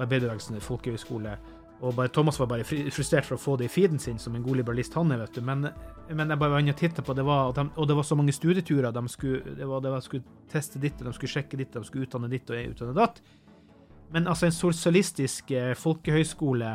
Arbeiderbevegelsen 0.00 0.60
folkehøgskole. 0.64 1.34
Og 1.80 1.94
bare, 1.96 2.10
Thomas 2.12 2.36
var 2.40 2.50
bare 2.50 2.64
frustrert 2.66 3.24
for 3.24 3.38
å 3.38 3.40
få 3.40 3.56
det 3.56 3.70
i 3.70 3.72
feeden 3.72 4.00
sin, 4.02 4.18
som 4.20 4.34
en 4.36 4.44
god 4.44 4.60
liberalist 4.60 4.94
han 4.98 5.12
er, 5.14 5.22
vet 5.22 5.38
du. 5.38 5.40
Men, 5.46 5.64
men 6.12 6.32
jeg 6.32 6.40
bare 6.42 6.52
var 6.52 6.64
inne 6.64 6.74
og 6.74 6.80
titta 6.80 7.04
på 7.04 7.16
det, 7.16 7.24
var, 7.24 7.54
de, 7.56 7.64
og 7.72 7.88
det 7.88 7.96
var 7.96 8.04
så 8.04 8.18
mange 8.20 8.34
studieturer. 8.36 8.92
De 8.92 9.02
skulle, 9.08 9.54
det 9.56 9.68
var, 9.68 9.80
det 9.84 9.94
var, 9.94 10.04
skulle 10.04 10.44
teste 10.52 10.82
ditt, 10.82 11.00
de 11.00 11.14
skulle 11.16 11.32
sjekke 11.32 11.60
ditt, 11.60 11.72
de 11.72 11.84
skulle 11.88 12.04
utdanne 12.04 12.28
ditt 12.32 12.52
og 12.52 12.74
utdanne 12.74 12.96
datt. 12.98 13.22
Men 14.12 14.28
altså, 14.28 14.50
en 14.50 14.56
sosialistisk 14.56 15.54
eh, 15.56 15.72
folkehøyskole 15.78 16.74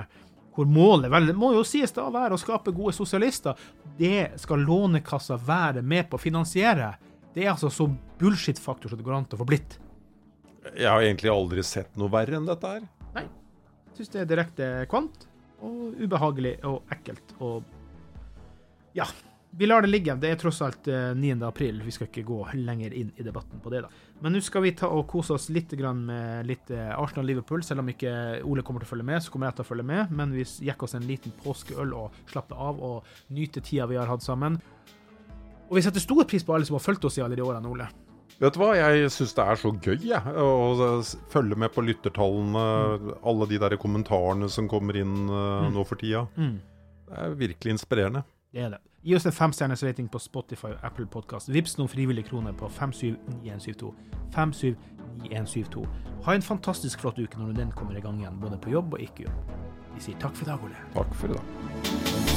hvor 0.55 0.67
målet 0.71 1.11
vel, 1.11 1.33
må 1.35 1.51
jo 1.51 1.65
sies 1.67 1.91
da 1.91 2.07
være 2.09 2.37
å 2.37 2.39
skape 2.39 2.73
gode 2.73 2.95
sosialister, 2.95 3.59
det 3.99 4.39
skal 4.39 4.63
Lånekassa 4.63 5.35
være 5.35 5.83
med 5.83 6.07
på 6.09 6.15
å 6.15 6.21
finansiere. 6.21 6.93
Det 7.35 7.43
er 7.43 7.51
altså 7.51 7.67
så 7.67 7.89
bullshit-faktor 8.19 8.93
som 8.93 9.01
det 9.01 9.05
går 9.05 9.17
an 9.17 9.27
til 9.27 9.37
å 9.37 9.43
få 9.43 9.49
blitt. 9.49 9.75
Jeg 10.71 10.87
har 10.87 11.03
egentlig 11.03 11.29
aldri 11.29 11.63
sett 11.67 11.91
noe 11.99 12.09
verre 12.09 12.39
enn 12.39 12.47
dette 12.47 12.71
her. 12.71 12.85
Nei. 13.17 13.25
Syns 13.95 14.11
det 14.11 14.23
er 14.23 14.27
direkte 14.29 14.65
kvant 14.91 15.27
og 15.63 15.95
ubehagelig 16.01 16.57
og 16.67 16.83
ekkelt 16.91 17.37
og 17.39 17.63
Ja. 18.95 19.07
Vi 19.57 19.65
lar 19.65 19.81
det 19.81 19.87
ligge. 19.87 20.11
Det 20.19 20.27
er 20.27 20.35
tross 20.35 20.57
alt 20.61 20.83
9. 21.15 21.29
Eh, 21.31 21.47
april. 21.47 21.77
Vi 21.83 21.91
skal 21.91 22.09
ikke 22.09 22.25
gå 22.27 22.41
lenger 22.59 22.91
inn 22.91 23.13
i 23.15 23.23
debatten 23.23 23.61
på 23.63 23.71
det, 23.71 23.85
da. 23.85 23.89
Men 24.19 24.33
nå 24.35 24.41
skal 24.43 24.65
vi 24.65 24.73
ta 24.75 24.89
og 24.91 25.07
kose 25.07 25.31
oss 25.31 25.47
litt 25.49 25.71
med 25.79 26.45
litt 26.45 26.71
eh, 26.71 26.91
Arsenal-Liverpool. 26.91 27.63
Selv 27.63 27.79
om 27.79 27.87
ikke 27.87 28.43
Ole 28.43 28.63
kommer 28.63 28.83
til 28.83 28.89
å 28.89 28.91
følge 28.91 29.07
med, 29.07 29.23
så 29.23 29.31
kommer 29.31 29.47
jeg 29.47 29.55
til 29.55 29.63
å 29.63 29.69
følge 29.69 29.87
med. 29.87 30.11
Men 30.11 30.33
vi 30.35 30.43
jekker 30.43 30.83
oss 30.83 30.95
en 30.95 31.07
liten 31.07 31.31
påskeøl 31.43 31.93
og 31.95 32.11
slapper 32.27 32.55
av 32.55 32.83
og 32.83 33.07
nyter 33.31 33.63
tida 33.63 33.87
vi 33.87 33.95
har 33.95 34.11
hatt 34.11 34.23
sammen. 34.23 34.59
Og 35.69 35.79
vi 35.79 35.85
setter 35.87 36.03
stor 36.03 36.27
pris 36.27 36.43
på 36.43 36.53
alle 36.53 36.67
som 36.67 36.75
har 36.75 36.83
fulgt 36.83 37.07
oss 37.07 37.17
i 37.17 37.23
alle 37.23 37.39
de 37.39 37.47
årene, 37.47 37.71
Ole. 37.71 37.87
Vet 38.41 38.55
du 38.55 38.59
hva, 38.59 38.73
jeg 38.75 39.11
syns 39.15 39.33
det 39.37 39.43
er 39.45 39.59
så 39.59 39.71
gøy 39.71 40.01
jeg, 40.09 40.33
å 40.35 41.01
følge 41.31 41.55
med 41.59 41.71
på 41.71 41.83
lyttertallene. 41.85 42.63
Mm. 42.99 43.13
Alle 43.31 43.47
de 43.51 43.59
der 43.63 43.77
kommentarene 43.79 44.49
som 44.51 44.67
kommer 44.71 44.97
inn 44.99 45.29
uh, 45.31 45.69
nå 45.71 45.85
for 45.87 46.01
tida. 46.01 46.25
Mm. 46.35 46.57
Det 47.05 47.21
er 47.21 47.37
virkelig 47.39 47.77
inspirerende. 47.77 48.25
Det 48.51 48.65
er 48.65 48.75
det. 48.75 48.81
Gi 49.05 49.15
oss 49.15 49.27
en 49.29 49.35
femstjerners 49.35 49.83
rating 49.85 50.07
på 50.09 50.19
Spotify 50.19 50.73
og 50.73 50.85
Apple 50.87 51.05
Podkast. 51.11 51.51
Vips 51.53 51.77
noen 51.77 51.91
frivillige 51.91 52.31
kroner 52.31 52.55
på 52.57 52.69
579172. 52.73 53.93
579172. 54.35 55.85
Ha 56.25 56.35
en 56.35 56.45
fantastisk 56.45 57.03
flott 57.05 57.21
uke 57.21 57.39
når 57.39 57.53
den 57.59 57.75
kommer 57.77 57.95
i 57.95 58.03
gang 58.03 58.17
igjen, 58.19 58.41
både 58.41 58.57
på 58.59 58.73
jobb 58.73 58.97
og 58.97 59.05
ikke 59.05 59.29
jobb. 59.29 59.53
Vi 59.95 60.07
sier 60.09 60.19
takk 60.19 60.35
for 60.35 60.47
i 60.47 60.51
dag, 60.51 60.65
Ole. 60.65 60.87
Takk 60.97 61.13
for 61.21 61.31
i 61.31 61.37
dag. 61.37 62.34